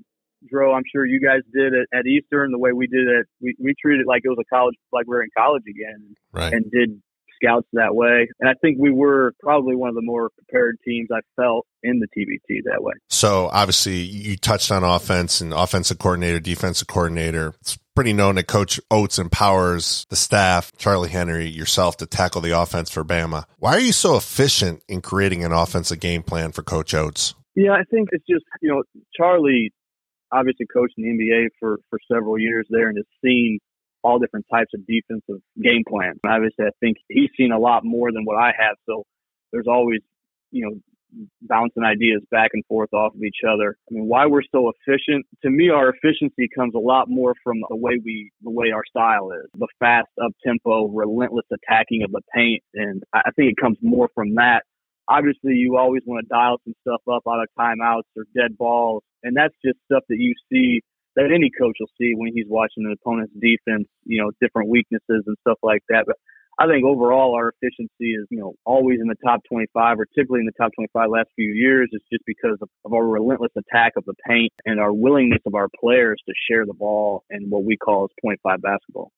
Dro, 0.49 0.73
I'm 0.73 0.85
sure 0.93 1.05
you 1.05 1.21
guys 1.21 1.41
did 1.53 1.73
it 1.75 1.89
at 1.93 2.07
Eastern 2.07 2.53
the 2.53 2.59
way 2.59 2.73
we 2.73 2.87
did 2.87 3.09
it. 3.09 3.27
We 3.41 3.57
we 3.59 3.75
treated 3.81 4.03
it 4.03 4.07
like 4.07 4.23
it 4.25 4.29
was 4.29 4.39
a 4.41 4.55
college, 4.55 4.77
like 4.93 5.07
we 5.09 5.17
are 5.17 5.23
in 5.23 5.31
college 5.37 5.65
again, 5.69 6.15
right. 6.33 6.53
and 6.53 6.71
did 6.71 7.03
scouts 7.43 7.67
that 7.73 7.95
way. 7.95 8.29
And 8.41 8.49
I 8.49 8.55
think 8.61 8.79
we 8.79 8.91
were 8.91 9.33
probably 9.41 9.77
one 9.77 9.89
of 9.89 9.95
the 9.95 10.03
more 10.03 10.31
prepared 10.31 10.79
teams 10.85 11.09
I 11.13 11.21
felt 11.37 11.67
in 11.83 12.01
the 12.01 12.07
TBT 12.07 12.63
that 12.65 12.83
way. 12.83 12.95
So 13.09 13.49
obviously 13.53 13.97
you 13.97 14.37
touched 14.37 14.71
on 14.71 14.85
offense 14.85 15.41
and 15.41 15.53
offensive 15.53 15.99
coordinator, 15.99 16.41
defensive 16.41 16.89
coordinator. 16.89 17.55
It's 17.61 17.79
pretty 17.95 18.13
known 18.13 18.37
that 18.37 18.47
Coach 18.47 18.81
Oats 18.91 19.19
empowers 19.19 20.07
the 20.11 20.17
staff, 20.17 20.71
Charlie 20.79 21.09
Henry, 21.09 21.49
yourself 21.49 21.97
to 21.99 22.07
tackle 22.07 22.41
the 22.41 22.59
offense 22.59 22.91
for 22.91 23.05
Bama. 23.05 23.45
Why 23.59 23.73
are 23.73 23.81
you 23.81 23.93
so 23.93 24.17
efficient 24.17 24.83
in 24.89 25.01
creating 25.01 25.45
an 25.45 25.53
offensive 25.53 26.01
game 26.01 26.23
plan 26.23 26.53
for 26.53 26.63
Coach 26.63 26.95
Oats? 26.95 27.35
Yeah, 27.55 27.73
I 27.73 27.83
think 27.91 28.11
it's 28.13 28.25
just, 28.29 28.45
you 28.61 28.71
know, 28.71 28.83
Charlie 29.17 29.73
obviously 30.31 30.67
coached 30.73 30.95
in 30.97 31.05
the 31.05 31.25
NBA 31.25 31.49
for, 31.59 31.79
for 31.91 31.99
several 32.13 32.39
years 32.39 32.67
there 32.71 32.89
and 32.89 32.99
has 32.99 33.07
seen 33.25 33.59
all 34.03 34.19
different 34.19 34.47
types 34.53 34.71
of 34.75 34.87
defensive 34.87 35.43
game 35.63 35.83
plans. 35.89 36.19
Obviously, 36.25 36.67
I 36.67 36.71
think 36.81 36.99
he's 37.09 37.31
seen 37.37 37.53
a 37.53 37.59
lot 37.59 37.85
more 37.85 38.13
than 38.13 38.25
what 38.25 38.37
I 38.37 38.53
have. 38.59 38.77
So 38.87 39.05
there's 39.53 39.67
always, 39.69 40.01
you 40.51 40.67
know, 40.67 40.79
bouncing 41.43 41.85
ideas 41.85 42.23
back 42.31 42.51
and 42.53 42.65
forth 42.67 42.93
off 42.93 43.15
of 43.15 43.23
each 43.23 43.41
other. 43.49 43.77
I 43.91 43.95
mean, 43.95 44.05
why 44.09 44.27
we're 44.27 44.43
so 44.53 44.71
efficient? 44.71 45.27
To 45.43 45.51
me, 45.51 45.71
our 45.71 45.91
efficiency 45.91 46.49
comes 46.55 46.75
a 46.75 46.79
lot 46.79 47.09
more 47.09 47.35
from 47.43 47.59
the 47.69 47.77
way 47.77 47.99
we, 48.05 48.31
the 48.43 48.51
way 48.51 48.71
our 48.73 48.85
style 48.89 49.31
is, 49.33 49.49
the 49.55 49.69
fast, 49.81 50.09
up 50.23 50.33
tempo, 50.47 50.89
relentless 50.89 51.47
attacking 51.53 52.03
of 52.03 52.13
the 52.13 52.21
paint, 52.35 52.63
and 52.75 53.03
I 53.13 53.31
think 53.37 53.53
it 53.53 53.61
comes 53.61 53.79
more 53.83 54.09
from 54.15 54.35
that. 54.35 54.65
Obviously, 55.09 55.55
you 55.55 55.79
always 55.79 56.03
want 56.05 56.25
to 56.25 56.29
dial 56.29 56.59
some 56.65 56.75
stuff 56.83 57.01
up 57.11 57.23
out 57.27 57.41
of 57.41 57.49
timeouts 57.59 58.03
or 58.15 58.25
dead 58.37 58.59
balls, 58.59 59.03
and 59.23 59.35
that's 59.35 59.55
just 59.65 59.79
stuff 59.91 60.03
that 60.09 60.19
you 60.19 60.35
see 60.53 60.83
that 61.19 61.35
any 61.35 61.51
coach 61.51 61.75
will 61.81 61.91
see 61.99 62.15
when 62.15 62.31
he's 62.33 62.47
watching 62.49 62.87
an 62.87 62.95
opponent's 62.95 63.35
defense, 63.35 63.89
you 64.05 64.23
know, 64.23 64.31
different 64.41 64.71
weaknesses 64.71 65.27
and 65.27 65.37
stuff 65.43 65.59
like 65.65 65.83
that. 65.89 66.05
But 66.07 66.15
I 66.61 66.67
think 66.67 66.85
overall 66.85 67.35
our 67.35 67.51
efficiency 67.51 68.15
is, 68.15 68.27
you 68.31 68.39
know, 68.39 68.55
always 68.65 69.01
in 69.01 69.09
the 69.09 69.19
top 69.25 69.41
25 69.51 69.99
or 69.99 70.07
typically 70.07 70.41
in 70.41 70.47
the 70.47 70.55
top 70.57 70.71
25 70.77 71.11
last 71.11 71.29
few 71.35 71.51
years. 71.51 71.89
It's 71.91 72.05
just 72.13 72.23
because 72.25 72.59
of, 72.63 72.69
of 72.85 72.93
our 72.93 73.05
relentless 73.05 73.51
attack 73.59 73.95
of 73.97 74.05
the 74.07 74.15
paint 74.29 74.53
and 74.65 74.79
our 74.79 74.93
willingness 74.93 75.43
of 75.45 75.55
our 75.55 75.69
players 75.81 76.23
to 76.27 76.35
share 76.49 76.67
the 76.67 76.75
ball 76.75 77.25
and 77.31 77.51
what 77.51 77.65
we 77.65 77.77
call 77.77 78.05
as 78.05 78.15
point 78.23 78.39
five 78.43 78.63
basketball. 78.63 79.11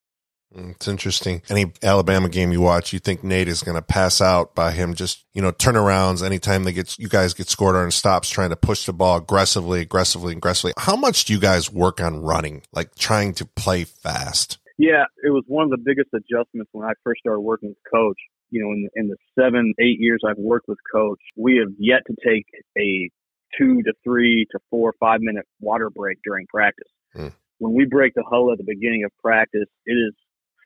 Mm, 0.56 0.72
it's 0.72 0.88
interesting. 0.88 1.42
Any 1.48 1.72
Alabama 1.82 2.28
game 2.28 2.50
you 2.50 2.60
watch, 2.60 2.92
you 2.92 2.98
think 2.98 3.22
Nate 3.22 3.46
is 3.46 3.62
going 3.62 3.76
to 3.76 3.82
pass 3.82 4.20
out 4.20 4.54
by 4.54 4.72
him 4.72 4.94
just, 4.94 5.24
you 5.32 5.40
know, 5.40 5.52
turnarounds 5.52 6.24
anytime 6.24 6.64
they 6.64 6.72
get, 6.72 6.98
you 6.98 7.08
guys 7.08 7.34
get 7.34 7.48
scored 7.48 7.76
on 7.76 7.90
stops 7.92 8.28
trying 8.28 8.50
to 8.50 8.56
push 8.56 8.84
the 8.86 8.92
ball 8.92 9.18
aggressively, 9.18 9.80
aggressively, 9.80 10.32
aggressively. 10.32 10.72
How 10.76 10.96
much 10.96 11.24
do 11.24 11.32
you 11.32 11.38
guys 11.38 11.70
work 11.70 12.00
on 12.00 12.20
running, 12.20 12.62
like 12.72 12.94
trying 12.96 13.34
to 13.34 13.44
play 13.44 13.84
fast? 13.84 14.58
Yeah, 14.76 15.04
it 15.22 15.30
was 15.30 15.44
one 15.46 15.64
of 15.64 15.70
the 15.70 15.78
biggest 15.78 16.08
adjustments 16.14 16.70
when 16.72 16.88
I 16.88 16.92
first 17.04 17.20
started 17.20 17.40
working 17.40 17.68
with 17.68 17.78
coach. 17.92 18.18
You 18.50 18.64
know, 18.64 18.72
in, 18.72 18.88
in 18.96 19.08
the 19.08 19.16
seven, 19.38 19.74
eight 19.78 20.00
years 20.00 20.20
I've 20.28 20.38
worked 20.38 20.66
with 20.66 20.78
coach, 20.92 21.20
we 21.36 21.58
have 21.58 21.72
yet 21.78 22.00
to 22.08 22.14
take 22.26 22.46
a 22.76 23.08
two 23.56 23.82
to 23.82 23.92
three 24.02 24.46
to 24.50 24.58
four, 24.70 24.94
five 24.98 25.20
minute 25.20 25.46
water 25.60 25.90
break 25.90 26.18
during 26.24 26.46
practice. 26.48 26.88
Hmm. 27.14 27.28
When 27.58 27.74
we 27.74 27.84
break 27.84 28.14
the 28.14 28.24
huddle 28.24 28.50
at 28.50 28.58
the 28.58 28.64
beginning 28.64 29.04
of 29.04 29.12
practice, 29.22 29.68
it 29.84 29.92
is 29.92 30.14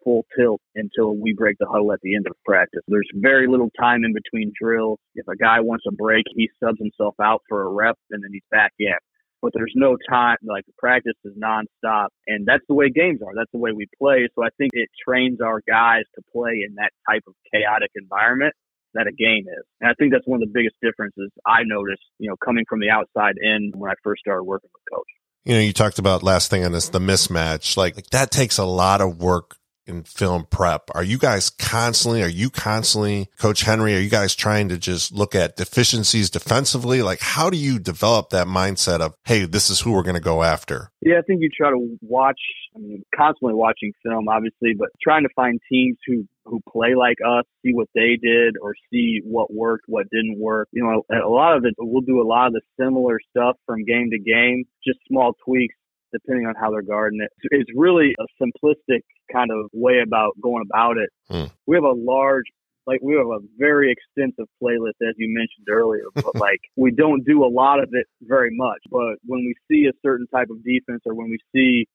full 0.05 0.25
tilt 0.37 0.61
until 0.75 1.17
we 1.17 1.33
break 1.33 1.57
the 1.59 1.67
huddle 1.67 1.93
at 1.93 2.01
the 2.03 2.15
end 2.15 2.27
of 2.27 2.37
practice. 2.45 2.83
There's 2.87 3.09
very 3.15 3.49
little 3.49 3.71
time 3.81 4.05
in 4.05 4.13
between 4.13 4.53
drills. 4.61 5.01
If 5.15 5.27
a 5.29 5.37
guy 5.37 5.61
wants 5.61 5.85
a 5.89 5.93
break, 5.93 6.25
he 6.37 6.51
subs 6.63 6.79
himself 6.79 7.15
out 7.21 7.43
for 7.49 7.63
a 7.63 7.69
rep 7.69 7.97
and 8.11 8.23
then 8.23 8.31
he's 8.33 8.47
back 8.51 8.73
in. 8.79 8.95
But 9.43 9.53
there's 9.55 9.75
no 9.75 9.97
time, 10.09 10.39
like 10.43 10.65
practice 10.79 11.19
is 11.25 11.35
nonstop. 11.37 12.09
And 12.27 12.47
that's 12.47 12.65
the 12.69 12.75
way 12.75 12.89
games 12.89 13.21
are. 13.27 13.33
That's 13.35 13.51
the 13.53 13.59
way 13.59 13.73
we 13.73 13.87
play. 13.99 14.29
So 14.35 14.45
I 14.45 14.49
think 14.57 14.71
it 14.73 14.89
trains 15.07 15.41
our 15.41 15.61
guys 15.69 16.05
to 16.15 16.23
play 16.33 16.65
in 16.67 16.77
that 16.77 16.91
type 17.09 17.25
of 17.27 17.35
chaotic 17.53 17.91
environment 17.95 18.55
that 18.95 19.07
a 19.07 19.13
game 19.13 19.45
is. 19.47 19.65
And 19.81 19.91
I 19.91 19.95
think 19.99 20.13
that's 20.13 20.27
one 20.27 20.41
of 20.43 20.49
the 20.49 20.53
biggest 20.53 20.77
differences 20.81 21.31
I 21.45 21.63
noticed, 21.65 22.05
you 22.19 22.31
know, 22.31 22.37
coming 22.43 22.65
from 22.69 22.81
the 22.81 22.91
outside 22.91 23.35
in 23.41 23.73
when 23.75 23.91
I 23.91 23.95
first 24.03 24.21
started 24.21 24.45
working 24.45 24.71
with 24.73 24.83
coach. 24.91 25.09
You 25.45 25.55
know, 25.55 25.61
you 25.61 25.75
talked 25.75 25.99
about 25.99 26.23
last 26.23 26.49
thing 26.51 26.65
on 26.65 26.73
this, 26.73 26.89
the 26.89 27.01
mismatch. 27.01 27.77
Like, 27.77 27.97
like 27.97 28.09
that 28.11 28.31
takes 28.31 28.57
a 28.57 28.65
lot 28.65 29.03
of 29.03 29.21
work 29.21 29.57
in 29.87 30.03
film 30.05 30.47
prep. 30.51 30.91
Are 30.95 31.03
you 31.03 31.19
guys 31.19 31.51
constantly, 31.51 32.23
are 32.23 32.29
you 32.29 32.51
constantly, 32.51 33.29
Coach 33.39 33.63
Henry, 33.63 33.95
are 33.95 34.01
you 34.01 34.11
guys 34.11 34.35
trying 34.35 34.69
to 34.69 34.79
just 34.79 35.13
look 35.13 35.35
at 35.35 35.57
deficiencies 35.57 36.31
defensively? 36.31 37.03
Like, 37.03 37.21
how 37.21 37.51
do 37.51 37.57
you 37.57 37.79
develop 37.79 38.31
that 38.31 38.47
mindset 38.47 39.01
of, 39.01 39.15
hey, 39.25 39.45
this 39.45 39.71
is 39.71 39.81
who 39.81 39.93
we're 39.93 40.03
going 40.03 40.15
to 40.15 40.21
go 40.21 40.43
after? 40.43 40.91
Yeah, 41.01 41.19
I 41.19 41.23
think 41.23 41.43
you 41.43 41.51
try 41.55 41.71
to 41.71 41.99
watch, 42.01 42.41
I 42.75 42.79
mean, 42.79 43.05
constantly 43.15 43.55
watching 43.55 43.93
film, 44.03 44.29
obviously, 44.29 44.75
but 44.79 44.89
trying 45.03 45.25
to 45.25 45.29
find 45.37 45.61
teams 45.71 45.99
who, 46.07 46.27
who 46.45 46.61
play 46.71 46.95
like 46.95 47.19
us, 47.27 47.45
see 47.63 47.73
what 47.73 47.89
they 47.95 48.17
did 48.21 48.57
or 48.61 48.75
see 48.91 49.21
what 49.23 49.53
worked, 49.53 49.85
what 49.87 50.09
didn't 50.11 50.39
work. 50.39 50.69
You 50.73 50.85
know, 50.85 51.03
a 51.15 51.29
lot 51.29 51.57
of 51.57 51.65
it, 51.65 51.75
we'll 51.79 52.03
do 52.03 52.21
a 52.21 52.27
lot 52.27 52.49
of 52.49 52.55
the 52.55 52.63
similar 52.81 53.21
stuff 53.31 53.57
from 53.67 53.85
game 53.85 54.11
to 54.11 54.19
game, 54.19 54.65
just 54.87 54.99
small 55.09 55.35
tweaks 55.45 55.75
depending 56.15 56.47
on 56.47 56.55
how 56.59 56.71
they're 56.71 56.83
guarding 56.83 57.21
it. 57.21 57.31
It's 57.51 57.71
really 57.75 58.15
a 58.19 58.43
simplistic 58.43 59.01
kind 59.31 59.51
of 59.51 59.69
way 59.73 60.01
about 60.03 60.33
going 60.41 60.65
about 60.71 60.97
it. 60.97 61.11
Hmm. 61.29 61.53
We 61.67 61.77
have 61.77 61.85
a 61.85 61.93
large 61.93 62.45
like 62.87 63.01
we 63.03 63.15
have 63.15 63.27
a 63.27 63.39
very 63.59 63.93
extensive 63.93 64.47
playlist 64.63 65.01
as 65.03 65.15
you 65.17 65.29
mentioned 65.29 65.67
earlier, 65.71 66.05
but 66.15 66.35
like 66.41 66.61
we 66.77 66.91
don't 66.91 67.25
do 67.25 67.45
a 67.45 67.51
lot 67.51 67.81
of 67.83 67.89
it 67.93 68.07
very 68.23 68.51
much. 68.53 68.79
But 68.91 69.17
when 69.25 69.41
we 69.41 69.55
see 69.71 69.87
a 69.87 69.93
certain 70.05 70.27
type 70.29 70.49
of 70.51 70.63
defense 70.65 71.03
or 71.07 71.15
when 71.15 71.31
we 71.31 71.39
see 71.55 71.87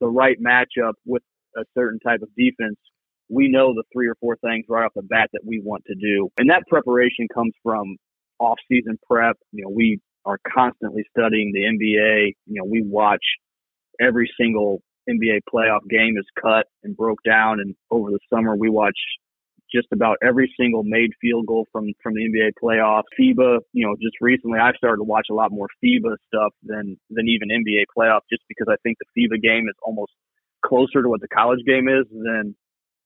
the 0.00 0.08
right 0.08 0.38
matchup 0.42 0.94
with 1.04 1.22
a 1.56 1.62
certain 1.76 2.00
type 2.00 2.22
of 2.22 2.28
defense, 2.36 2.76
we 3.28 3.48
know 3.48 3.74
the 3.74 3.84
three 3.92 4.08
or 4.08 4.16
four 4.20 4.36
things 4.36 4.64
right 4.68 4.84
off 4.84 4.92
the 4.96 5.02
bat 5.02 5.30
that 5.32 5.42
we 5.44 5.60
want 5.62 5.84
to 5.86 5.94
do. 5.94 6.28
And 6.38 6.50
that 6.50 6.64
preparation 6.68 7.28
comes 7.32 7.52
from 7.62 7.96
off 8.38 8.58
season 8.68 8.98
prep. 9.08 9.36
You 9.52 9.64
know, 9.64 9.70
we 9.70 10.00
are 10.24 10.38
constantly 10.52 11.04
studying 11.16 11.52
the 11.52 11.60
NBA. 11.60 12.32
You 12.46 12.60
know, 12.60 12.64
we 12.68 12.82
watch 12.82 13.24
every 14.00 14.30
single 14.40 14.82
NBA 15.08 15.40
playoff 15.52 15.80
game 15.88 16.16
is 16.18 16.26
cut 16.40 16.66
and 16.82 16.96
broke 16.96 17.18
down. 17.24 17.60
And 17.60 17.74
over 17.90 18.10
the 18.10 18.18
summer, 18.32 18.56
we 18.56 18.68
watch 18.68 18.96
just 19.72 19.88
about 19.92 20.16
every 20.22 20.52
single 20.58 20.82
made 20.82 21.10
field 21.20 21.46
goal 21.46 21.66
from 21.72 21.92
from 22.02 22.14
the 22.14 22.22
NBA 22.22 22.52
playoffs. 22.62 23.04
FIBA, 23.18 23.58
you 23.72 23.86
know, 23.86 23.94
just 23.96 24.16
recently 24.20 24.58
I've 24.58 24.76
started 24.76 24.98
to 24.98 25.04
watch 25.04 25.28
a 25.30 25.34
lot 25.34 25.52
more 25.52 25.68
FIBA 25.82 26.16
stuff 26.26 26.52
than 26.62 26.98
than 27.10 27.28
even 27.28 27.48
NBA 27.48 27.84
playoffs, 27.96 28.26
just 28.30 28.42
because 28.48 28.66
I 28.70 28.76
think 28.82 28.98
the 28.98 29.06
FIBA 29.16 29.40
game 29.42 29.68
is 29.68 29.76
almost 29.82 30.12
closer 30.64 31.02
to 31.02 31.08
what 31.08 31.20
the 31.20 31.28
college 31.28 31.60
game 31.66 31.88
is 31.88 32.06
than 32.10 32.54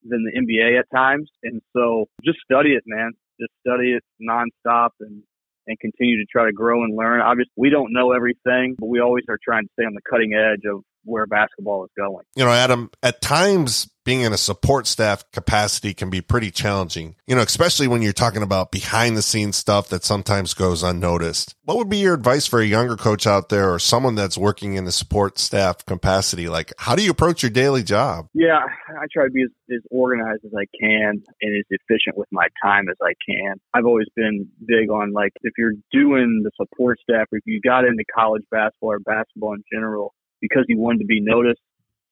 than 0.03 0.25
the 0.25 0.39
NBA 0.39 0.79
at 0.79 0.85
times. 0.95 1.29
And 1.43 1.61
so 1.75 2.05
just 2.23 2.39
study 2.39 2.71
it, 2.71 2.83
man. 2.85 3.11
Just 3.39 3.51
study 3.65 3.93
it 3.93 4.03
nonstop 4.21 4.89
and 4.99 5.23
and 5.67 5.79
continue 5.79 6.17
to 6.17 6.25
try 6.31 6.45
to 6.45 6.51
grow 6.51 6.83
and 6.83 6.95
learn. 6.95 7.21
Obviously, 7.21 7.53
we 7.57 7.69
don't 7.69 7.91
know 7.91 8.11
everything, 8.11 8.75
but 8.77 8.87
we 8.87 8.99
always 8.99 9.23
are 9.29 9.39
trying 9.43 9.63
to 9.63 9.69
stay 9.73 9.85
on 9.85 9.93
the 9.93 10.01
cutting 10.09 10.33
edge 10.33 10.63
of 10.69 10.83
where 11.05 11.25
basketball 11.25 11.85
is 11.85 11.91
going. 11.97 12.25
You 12.35 12.45
know, 12.45 12.51
Adam, 12.51 12.89
at 13.01 13.21
times 13.21 13.89
being 14.05 14.21
in 14.21 14.31
a 14.31 14.37
support 14.37 14.85
staff 14.85 15.29
capacity 15.31 15.93
can 15.93 16.11
be 16.11 16.21
pretty 16.21 16.51
challenging, 16.51 17.15
you 17.25 17.35
know, 17.35 17.41
especially 17.41 17.87
when 17.87 18.03
you're 18.03 18.13
talking 18.13 18.43
about 18.43 18.71
behind 18.71 19.17
the 19.17 19.21
scenes 19.21 19.55
stuff 19.55 19.89
that 19.89 20.03
sometimes 20.03 20.53
goes 20.53 20.83
unnoticed. 20.83 21.55
What 21.63 21.77
would 21.77 21.89
be 21.89 21.97
your 21.97 22.13
advice 22.13 22.45
for 22.45 22.61
a 22.61 22.65
younger 22.65 22.95
coach 22.95 23.25
out 23.25 23.49
there 23.49 23.73
or 23.73 23.79
someone 23.79 24.13
that's 24.13 24.37
working 24.37 24.75
in 24.75 24.85
the 24.85 24.91
support 24.91 25.39
staff 25.39 25.83
capacity? 25.85 26.47
Like, 26.47 26.71
how 26.77 26.95
do 26.95 27.03
you 27.03 27.09
approach 27.09 27.41
your 27.41 27.49
daily 27.49 27.81
job? 27.81 28.27
Yeah, 28.35 28.59
I 28.89 29.05
try 29.11 29.25
to 29.25 29.31
be 29.31 29.41
as, 29.41 29.49
as 29.71 29.81
organized 29.89 30.45
as 30.45 30.51
I 30.55 30.65
can 30.79 31.23
and 31.41 31.57
as 31.57 31.65
efficient 31.71 32.15
with 32.15 32.29
my 32.31 32.47
time 32.63 32.85
as 32.89 32.97
I 33.01 33.13
can. 33.27 33.55
I've 33.73 33.85
always 33.85 34.07
been 34.15 34.47
big 34.67 34.91
on 34.91 35.13
like, 35.13 35.33
if 35.41 35.53
you're 35.57 35.73
doing 35.91 36.43
the 36.43 36.51
support 36.55 36.99
staff, 36.99 37.27
if 37.31 37.41
you 37.45 37.59
got 37.59 37.85
into 37.85 38.03
college 38.15 38.43
basketball 38.51 38.91
or 38.91 38.99
basketball 38.99 39.53
in 39.55 39.63
general, 39.73 40.13
because 40.49 40.65
you 40.67 40.77
wanted 40.77 40.99
to 40.99 41.05
be 41.05 41.21
noticed, 41.21 41.61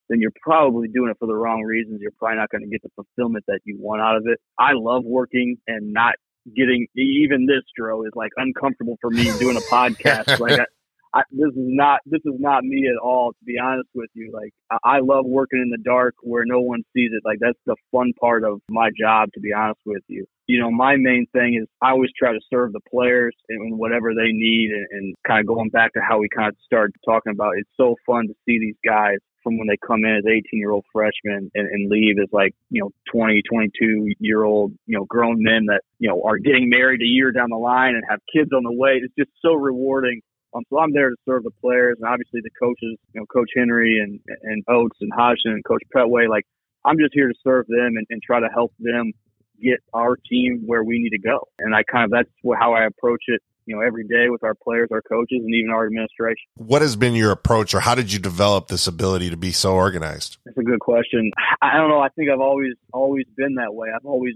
then 0.10 0.19
you're 0.19 0.34
probably 0.41 0.88
doing 0.88 1.10
it 1.10 1.17
for 1.19 1.28
the 1.28 1.36
wrong 1.36 1.62
reasons. 1.62 2.00
You're 2.02 2.12
probably 2.17 2.38
not 2.38 2.50
going 2.50 2.63
to 2.63 2.69
get 2.69 2.82
the 2.82 2.89
fulfillment 2.96 3.46
that 3.48 3.60
you 3.63 3.78
want 3.80 4.02
out 4.02 4.17
of 4.17 4.24
it. 4.28 4.39
I 4.60 4.72
love 4.74 5.04
working 5.06 5.58
and 5.67 5.93
not 5.93 6.15
getting 6.56 6.88
even 6.96 7.46
this 7.46 7.63
Dro 7.78 8.04
is 8.04 8.12
like 8.15 8.32
uncomfortable 8.38 8.98
for 9.02 9.10
me 9.10 9.24
doing 9.39 9.58
a 9.58 9.60
podcast. 9.72 10.39
like 10.39 10.60
I, 10.60 10.65
I, 11.13 11.21
this 11.32 11.49
is 11.49 11.54
not 11.56 11.99
this 12.06 12.21
is 12.26 12.39
not 12.39 12.63
me 12.63 12.88
at 12.88 13.02
all. 13.02 13.32
To 13.34 13.45
be 13.45 13.60
honest 13.60 13.89
with 13.93 14.10
you, 14.13 14.32
like 14.34 14.54
I, 14.84 14.99
love 14.99 15.26
working 15.26 15.62
in 15.62 15.69
the 15.69 15.78
dark 15.78 16.15
where 16.21 16.43
no 16.45 16.60
one 16.62 16.84
sees 16.93 17.12
it. 17.13 17.21
Like 17.23 17.38
that's 17.39 17.60
the 17.65 17.76
fun 17.91 18.13
part 18.19 18.43
of 18.43 18.62
my 18.69 18.89
job. 18.99 19.30
To 19.34 19.39
be 19.39 19.54
honest 19.54 19.80
with 19.86 20.04
you, 20.08 20.26
you 20.47 20.60
know, 20.60 20.71
my 20.71 20.95
main 20.95 21.28
thing 21.32 21.60
is 21.62 21.67
I 21.82 21.91
always 21.91 22.12
try 22.17 22.32
to 22.32 22.39
serve 22.49 22.73
the 22.73 22.80
players 22.89 23.36
and 23.49 23.78
whatever 23.78 24.13
they 24.15 24.32
need, 24.32 24.71
and, 24.71 24.88
and 24.91 25.15
kind 25.26 25.39
of 25.39 25.47
going 25.47 25.69
back 25.69 25.93
to 25.93 26.02
how 26.02 26.19
we 26.19 26.30
kind 26.30 26.49
of 26.49 26.56
started 26.65 26.95
talking 27.06 27.32
about. 27.34 27.54
It's 27.58 27.69
so 27.78 27.95
fun 28.06 28.28
to 28.28 28.34
see 28.45 28.60
these 28.60 28.78
guys 28.86 29.19
from 29.43 29.60
when 29.60 29.67
they 29.67 29.78
come 29.86 30.06
in 30.06 30.15
as 30.15 30.23
18 30.26 30.41
year 30.54 30.71
old 30.71 30.86
freshmen 30.91 31.52
and, 31.54 31.67
and 31.67 31.91
leave 31.91 32.15
as 32.17 32.30
like, 32.32 32.56
you 32.69 32.82
know, 32.82 32.91
20, 33.12 33.41
22 33.47 34.13
year 34.19 34.43
old, 34.43 34.71
you 34.88 34.97
know, 34.97 35.06
grown 35.06 35.43
men 35.43 35.65
that, 35.67 35.82
you 35.99 36.10
know, 36.10 36.23
are 36.23 36.38
getting 36.38 36.69
married 36.69 37.02
a 37.02 37.06
year 37.06 37.32
down 37.32 37.49
the 37.49 37.58
line 37.58 37.95
and 37.95 38.04
have 38.10 38.19
kids 38.34 38.52
on 38.56 38.63
the 38.63 38.71
way. 38.71 39.02
It's 39.04 39.13
just 39.17 39.32
so 39.41 39.54
rewarding. 39.54 40.21
Um, 40.55 40.63
so 40.69 40.79
I'm 40.79 40.93
there 40.93 41.09
to 41.09 41.15
serve 41.25 41.43
the 41.43 41.51
players 41.61 41.97
and 41.99 42.07
obviously 42.07 42.41
the 42.43 42.49
coaches, 42.59 42.97
you 43.13 43.21
know, 43.21 43.25
Coach 43.25 43.49
Henry 43.55 43.99
and, 43.99 44.19
and 44.43 44.63
Oats 44.67 44.97
and 45.01 45.11
Hodgson 45.15 45.51
and 45.51 45.63
Coach 45.65 45.83
Petway. 45.95 46.29
Like, 46.29 46.45
I'm 46.85 46.97
just 46.97 47.13
here 47.13 47.27
to 47.27 47.35
serve 47.43 47.65
them 47.67 47.95
and, 47.97 48.05
and 48.09 48.21
try 48.21 48.39
to 48.39 48.47
help 48.53 48.73
them 48.79 49.13
get 49.61 49.79
our 49.93 50.15
team 50.15 50.63
where 50.65 50.83
we 50.83 50.99
need 50.99 51.11
to 51.11 51.19
go. 51.19 51.47
And 51.59 51.73
I 51.73 51.83
kind 51.83 52.05
of, 52.05 52.11
that's 52.11 52.29
how 52.59 52.73
I 52.73 52.85
approach 52.85 53.23
it 53.27 53.41
you 53.65 53.75
know, 53.75 53.81
every 53.81 54.03
day 54.03 54.29
with 54.29 54.43
our 54.43 54.55
players, 54.55 54.89
our 54.91 55.01
coaches, 55.01 55.41
and 55.43 55.53
even 55.53 55.71
our 55.71 55.85
administration. 55.85 56.45
What 56.55 56.81
has 56.81 56.95
been 56.95 57.15
your 57.15 57.31
approach, 57.31 57.73
or 57.73 57.79
how 57.79 57.95
did 57.95 58.11
you 58.11 58.19
develop 58.19 58.67
this 58.67 58.87
ability 58.87 59.29
to 59.29 59.37
be 59.37 59.51
so 59.51 59.73
organized? 59.73 60.37
That's 60.45 60.57
a 60.57 60.63
good 60.63 60.79
question. 60.79 61.31
I 61.61 61.77
don't 61.77 61.89
know. 61.89 61.99
I 61.99 62.09
think 62.09 62.29
I've 62.29 62.41
always 62.41 62.73
always 62.91 63.25
been 63.37 63.55
that 63.55 63.73
way. 63.73 63.89
I've 63.95 64.05
always 64.05 64.35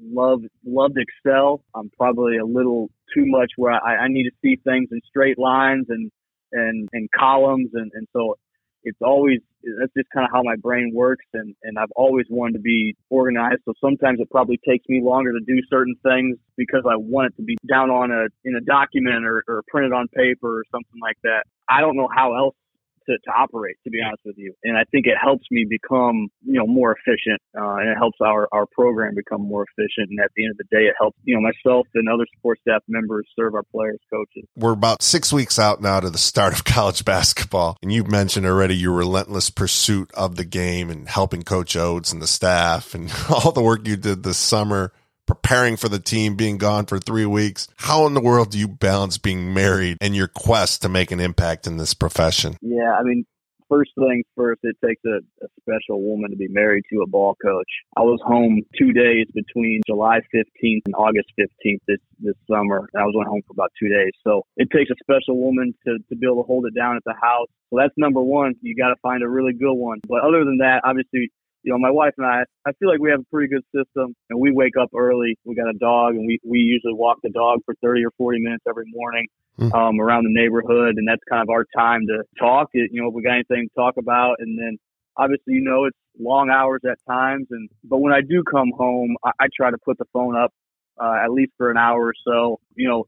loved 0.00 0.46
loved 0.64 0.96
Excel. 0.98 1.62
I'm 1.74 1.90
probably 1.96 2.38
a 2.38 2.44
little 2.44 2.90
too 3.14 3.24
much 3.26 3.52
where 3.56 3.72
I, 3.72 4.04
I 4.04 4.08
need 4.08 4.24
to 4.24 4.36
see 4.42 4.56
things 4.64 4.88
in 4.92 5.00
straight 5.08 5.38
lines 5.38 5.86
and 5.88 6.10
and 6.52 6.88
and 6.92 7.08
columns, 7.10 7.70
and 7.74 7.90
and 7.94 8.06
so 8.12 8.36
it's 8.84 8.98
always 9.00 9.40
that's 9.80 9.92
just 9.96 10.08
kind 10.12 10.24
of 10.24 10.32
how 10.32 10.42
my 10.42 10.56
brain 10.56 10.90
works 10.94 11.24
and 11.34 11.54
and 11.62 11.78
I've 11.78 11.92
always 11.94 12.26
wanted 12.28 12.54
to 12.54 12.58
be 12.58 12.96
organized 13.10 13.62
so 13.64 13.74
sometimes 13.80 14.18
it 14.20 14.28
probably 14.28 14.58
takes 14.68 14.84
me 14.88 15.00
longer 15.02 15.32
to 15.32 15.38
do 15.46 15.60
certain 15.70 15.94
things 16.02 16.36
because 16.56 16.82
I 16.84 16.96
want 16.96 17.32
it 17.32 17.36
to 17.36 17.42
be 17.44 17.56
down 17.68 17.90
on 17.90 18.10
a 18.10 18.26
in 18.44 18.56
a 18.56 18.60
document 18.60 19.24
or, 19.24 19.44
or 19.46 19.62
printed 19.68 19.92
on 19.92 20.08
paper 20.08 20.60
or 20.60 20.64
something 20.72 21.00
like 21.00 21.16
that. 21.22 21.44
I 21.68 21.80
don't 21.80 21.96
know 21.96 22.08
how 22.12 22.34
else 22.34 22.56
to, 23.06 23.18
to 23.18 23.30
operate, 23.30 23.76
to 23.84 23.90
be 23.90 23.98
honest 24.04 24.22
with 24.24 24.36
you. 24.38 24.54
And 24.64 24.76
I 24.76 24.84
think 24.90 25.06
it 25.06 25.16
helps 25.20 25.44
me 25.50 25.66
become, 25.68 26.28
you 26.44 26.58
know, 26.58 26.66
more 26.66 26.96
efficient, 26.96 27.40
uh, 27.56 27.76
and 27.76 27.90
it 27.90 27.96
helps 27.96 28.18
our, 28.20 28.48
our 28.52 28.66
program 28.66 29.14
become 29.14 29.42
more 29.42 29.64
efficient. 29.64 30.10
And 30.10 30.20
at 30.20 30.30
the 30.36 30.44
end 30.44 30.52
of 30.52 30.58
the 30.58 30.76
day, 30.76 30.84
it 30.84 30.94
helps, 30.98 31.18
you 31.24 31.34
know, 31.34 31.40
myself 31.40 31.86
and 31.94 32.08
other 32.08 32.26
support 32.34 32.58
staff 32.60 32.82
members 32.88 33.26
serve 33.38 33.54
our 33.54 33.64
players, 33.64 33.98
coaches. 34.12 34.48
We're 34.56 34.72
about 34.72 35.02
six 35.02 35.32
weeks 35.32 35.58
out 35.58 35.80
now 35.80 36.00
to 36.00 36.10
the 36.10 36.18
start 36.18 36.52
of 36.52 36.64
college 36.64 37.04
basketball. 37.04 37.76
And 37.82 37.92
you've 37.92 38.10
mentioned 38.10 38.46
already 38.46 38.76
your 38.76 38.92
relentless 38.92 39.50
pursuit 39.50 40.10
of 40.14 40.36
the 40.36 40.44
game 40.44 40.90
and 40.90 41.08
helping 41.08 41.42
Coach 41.42 41.76
Oats 41.76 42.12
and 42.12 42.22
the 42.22 42.26
staff 42.26 42.94
and 42.94 43.12
all 43.30 43.52
the 43.52 43.62
work 43.62 43.86
you 43.86 43.96
did 43.96 44.22
this 44.22 44.38
summer 44.38 44.92
preparing 45.34 45.78
for 45.78 45.88
the 45.88 45.98
team, 45.98 46.36
being 46.36 46.58
gone 46.58 46.84
for 46.84 46.98
three 46.98 47.24
weeks. 47.24 47.66
How 47.76 48.06
in 48.06 48.12
the 48.12 48.20
world 48.20 48.50
do 48.50 48.58
you 48.58 48.68
balance 48.68 49.16
being 49.16 49.54
married 49.54 49.96
and 50.02 50.14
your 50.14 50.28
quest 50.28 50.82
to 50.82 50.90
make 50.90 51.10
an 51.10 51.20
impact 51.20 51.66
in 51.66 51.78
this 51.78 51.94
profession? 51.94 52.56
Yeah, 52.60 52.92
I 52.92 53.02
mean, 53.02 53.24
first 53.72 53.92
things 53.98 54.24
first, 54.36 54.60
it 54.62 54.76
takes 54.84 55.00
a, 55.06 55.20
a, 55.42 55.48
special 55.62 56.02
woman 56.02 56.30
to 56.30 56.36
be 56.36 56.48
married 56.48 56.84
to 56.92 57.00
a 57.00 57.06
ball 57.06 57.34
coach. 57.42 57.70
I 57.96 58.02
was 58.02 58.20
home 58.26 58.60
two 58.78 58.92
days 58.92 59.26
between 59.32 59.80
July 59.86 60.20
15th 60.34 60.82
and 60.84 60.94
August 60.94 61.32
15th 61.40 61.78
this, 61.88 61.98
this 62.20 62.34
summer. 62.50 62.88
I 62.94 63.04
was 63.04 63.14
only 63.16 63.30
home 63.30 63.40
for 63.46 63.54
about 63.54 63.72
two 63.80 63.88
days. 63.88 64.12
So 64.22 64.42
it 64.58 64.68
takes 64.70 64.90
a 64.90 64.96
special 65.02 65.40
woman 65.40 65.72
to, 65.86 65.96
to 66.10 66.16
be 66.16 66.26
able 66.26 66.42
to 66.42 66.46
hold 66.46 66.66
it 66.66 66.74
down 66.74 66.96
at 66.96 67.04
the 67.06 67.14
house. 67.14 67.48
So 67.70 67.78
that's 67.80 67.94
number 67.96 68.20
one. 68.20 68.54
You 68.60 68.76
got 68.76 68.88
to 68.88 68.96
find 69.00 69.22
a 69.22 69.28
really 69.28 69.54
good 69.54 69.74
one. 69.74 70.00
But 70.06 70.20
other 70.20 70.44
than 70.44 70.58
that, 70.58 70.82
obviously, 70.84 71.32
you 71.62 71.72
know, 71.72 71.78
my 71.78 71.90
wife 71.90 72.14
and 72.18 72.26
I, 72.26 72.42
I 72.66 72.72
feel 72.72 72.88
like 72.88 73.00
we 73.00 73.10
have 73.10 73.20
a 73.20 73.30
pretty 73.30 73.48
good 73.48 73.64
system 73.74 74.14
and 74.30 74.40
we 74.40 74.52
wake 74.52 74.76
up 74.80 74.90
early. 74.96 75.36
We 75.44 75.54
got 75.54 75.68
a 75.68 75.78
dog 75.78 76.14
and 76.14 76.26
we, 76.26 76.38
we 76.44 76.58
usually 76.58 76.94
walk 76.94 77.18
the 77.22 77.30
dog 77.30 77.60
for 77.64 77.74
30 77.82 78.04
or 78.04 78.10
40 78.18 78.40
minutes 78.40 78.64
every 78.68 78.84
morning, 78.88 79.28
mm. 79.58 79.72
um, 79.72 80.00
around 80.00 80.24
the 80.24 80.32
neighborhood. 80.32 80.96
And 80.96 81.06
that's 81.06 81.22
kind 81.28 81.42
of 81.42 81.50
our 81.50 81.64
time 81.76 82.02
to 82.08 82.24
talk. 82.38 82.68
You 82.72 82.88
know, 82.92 83.08
if 83.08 83.14
we 83.14 83.22
got 83.22 83.34
anything 83.34 83.68
to 83.68 83.74
talk 83.80 83.94
about. 83.96 84.36
And 84.40 84.58
then 84.58 84.78
obviously, 85.16 85.54
you 85.54 85.62
know, 85.62 85.84
it's 85.84 85.96
long 86.18 86.50
hours 86.50 86.80
at 86.90 86.98
times. 87.08 87.46
And, 87.50 87.68
but 87.84 87.98
when 87.98 88.12
I 88.12 88.20
do 88.20 88.42
come 88.42 88.72
home, 88.76 89.16
I, 89.24 89.30
I 89.40 89.46
try 89.56 89.70
to 89.70 89.78
put 89.84 89.98
the 89.98 90.06
phone 90.12 90.36
up, 90.36 90.52
uh, 91.00 91.14
at 91.24 91.30
least 91.30 91.52
for 91.56 91.70
an 91.70 91.76
hour 91.76 92.08
or 92.08 92.14
so, 92.26 92.58
you 92.74 92.88
know, 92.88 93.06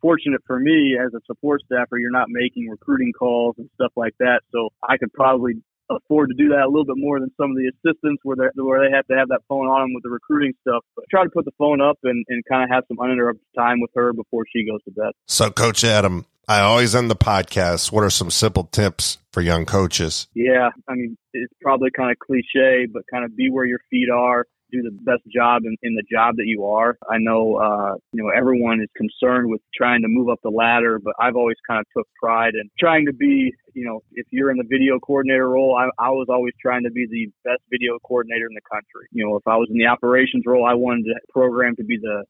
fortunate 0.00 0.42
for 0.46 0.60
me 0.60 0.98
as 1.02 1.14
a 1.14 1.20
support 1.24 1.62
staffer, 1.64 1.96
you're 1.96 2.10
not 2.10 2.26
making 2.28 2.68
recruiting 2.68 3.10
calls 3.18 3.54
and 3.56 3.70
stuff 3.74 3.92
like 3.96 4.12
that. 4.18 4.42
So 4.52 4.68
I 4.86 4.98
could 4.98 5.10
probably 5.14 5.54
afford 5.90 6.30
to 6.30 6.34
do 6.34 6.48
that 6.50 6.64
a 6.64 6.68
little 6.68 6.84
bit 6.84 6.96
more 6.96 7.20
than 7.20 7.30
some 7.36 7.50
of 7.50 7.56
the 7.56 7.70
assistants 7.70 8.20
where 8.24 8.36
they 8.36 8.62
where 8.62 8.88
they 8.88 8.94
have 8.94 9.06
to 9.08 9.14
have 9.16 9.28
that 9.28 9.40
phone 9.48 9.66
on 9.66 9.82
them 9.82 9.94
with 9.94 10.02
the 10.02 10.10
recruiting 10.10 10.54
stuff. 10.60 10.84
But 10.96 11.04
try 11.10 11.24
to 11.24 11.30
put 11.30 11.44
the 11.44 11.52
phone 11.58 11.80
up 11.80 11.98
and, 12.04 12.24
and 12.28 12.42
kind 12.48 12.64
of 12.64 12.70
have 12.70 12.84
some 12.88 12.98
uninterrupted 13.00 13.46
time 13.56 13.80
with 13.80 13.90
her 13.94 14.12
before 14.12 14.44
she 14.50 14.66
goes 14.66 14.82
to 14.84 14.90
bed. 14.90 15.12
So, 15.26 15.50
Coach 15.50 15.84
Adam, 15.84 16.26
I 16.48 16.60
always 16.60 16.94
end 16.94 17.10
the 17.10 17.16
podcast. 17.16 17.92
What 17.92 18.04
are 18.04 18.10
some 18.10 18.30
simple 18.30 18.64
tips 18.64 19.18
for 19.32 19.40
young 19.40 19.66
coaches? 19.66 20.28
Yeah, 20.34 20.70
I 20.88 20.94
mean, 20.94 21.16
it's 21.32 21.52
probably 21.60 21.90
kind 21.90 22.10
of 22.10 22.18
cliche, 22.18 22.86
but 22.92 23.02
kind 23.10 23.24
of 23.24 23.36
be 23.36 23.50
where 23.50 23.64
your 23.64 23.80
feet 23.90 24.10
are 24.10 24.46
do 24.70 24.82
the 24.82 24.90
best 24.90 25.22
job 25.32 25.62
in, 25.64 25.76
in 25.82 25.94
the 25.94 26.02
job 26.10 26.36
that 26.36 26.46
you 26.46 26.64
are. 26.64 26.96
I 27.10 27.18
know, 27.18 27.56
uh, 27.56 27.94
you 28.12 28.22
know, 28.22 28.30
everyone 28.36 28.80
is 28.80 28.88
concerned 28.96 29.48
with 29.48 29.60
trying 29.74 30.02
to 30.02 30.08
move 30.08 30.28
up 30.28 30.38
the 30.42 30.50
ladder, 30.50 30.98
but 30.98 31.14
I've 31.20 31.36
always 31.36 31.56
kind 31.66 31.80
of 31.80 31.86
took 31.96 32.08
pride 32.20 32.54
in 32.54 32.68
trying 32.78 33.06
to 33.06 33.12
be, 33.12 33.52
you 33.74 33.84
know, 33.84 34.00
if 34.12 34.26
you're 34.30 34.50
in 34.50 34.56
the 34.56 34.66
video 34.68 34.98
coordinator 34.98 35.48
role, 35.48 35.76
I, 35.76 35.90
I 36.02 36.10
was 36.10 36.26
always 36.28 36.54
trying 36.60 36.84
to 36.84 36.90
be 36.90 37.06
the 37.10 37.26
best 37.44 37.62
video 37.70 37.98
coordinator 38.06 38.46
in 38.46 38.54
the 38.54 38.66
country. 38.70 39.06
You 39.12 39.26
know, 39.26 39.36
if 39.36 39.46
I 39.46 39.56
was 39.56 39.68
in 39.70 39.78
the 39.78 39.86
operations 39.86 40.44
role, 40.46 40.66
I 40.66 40.74
wanted 40.74 41.04
the 41.04 41.20
program 41.32 41.76
to 41.76 41.84
be 41.84 41.98
the 41.98 42.24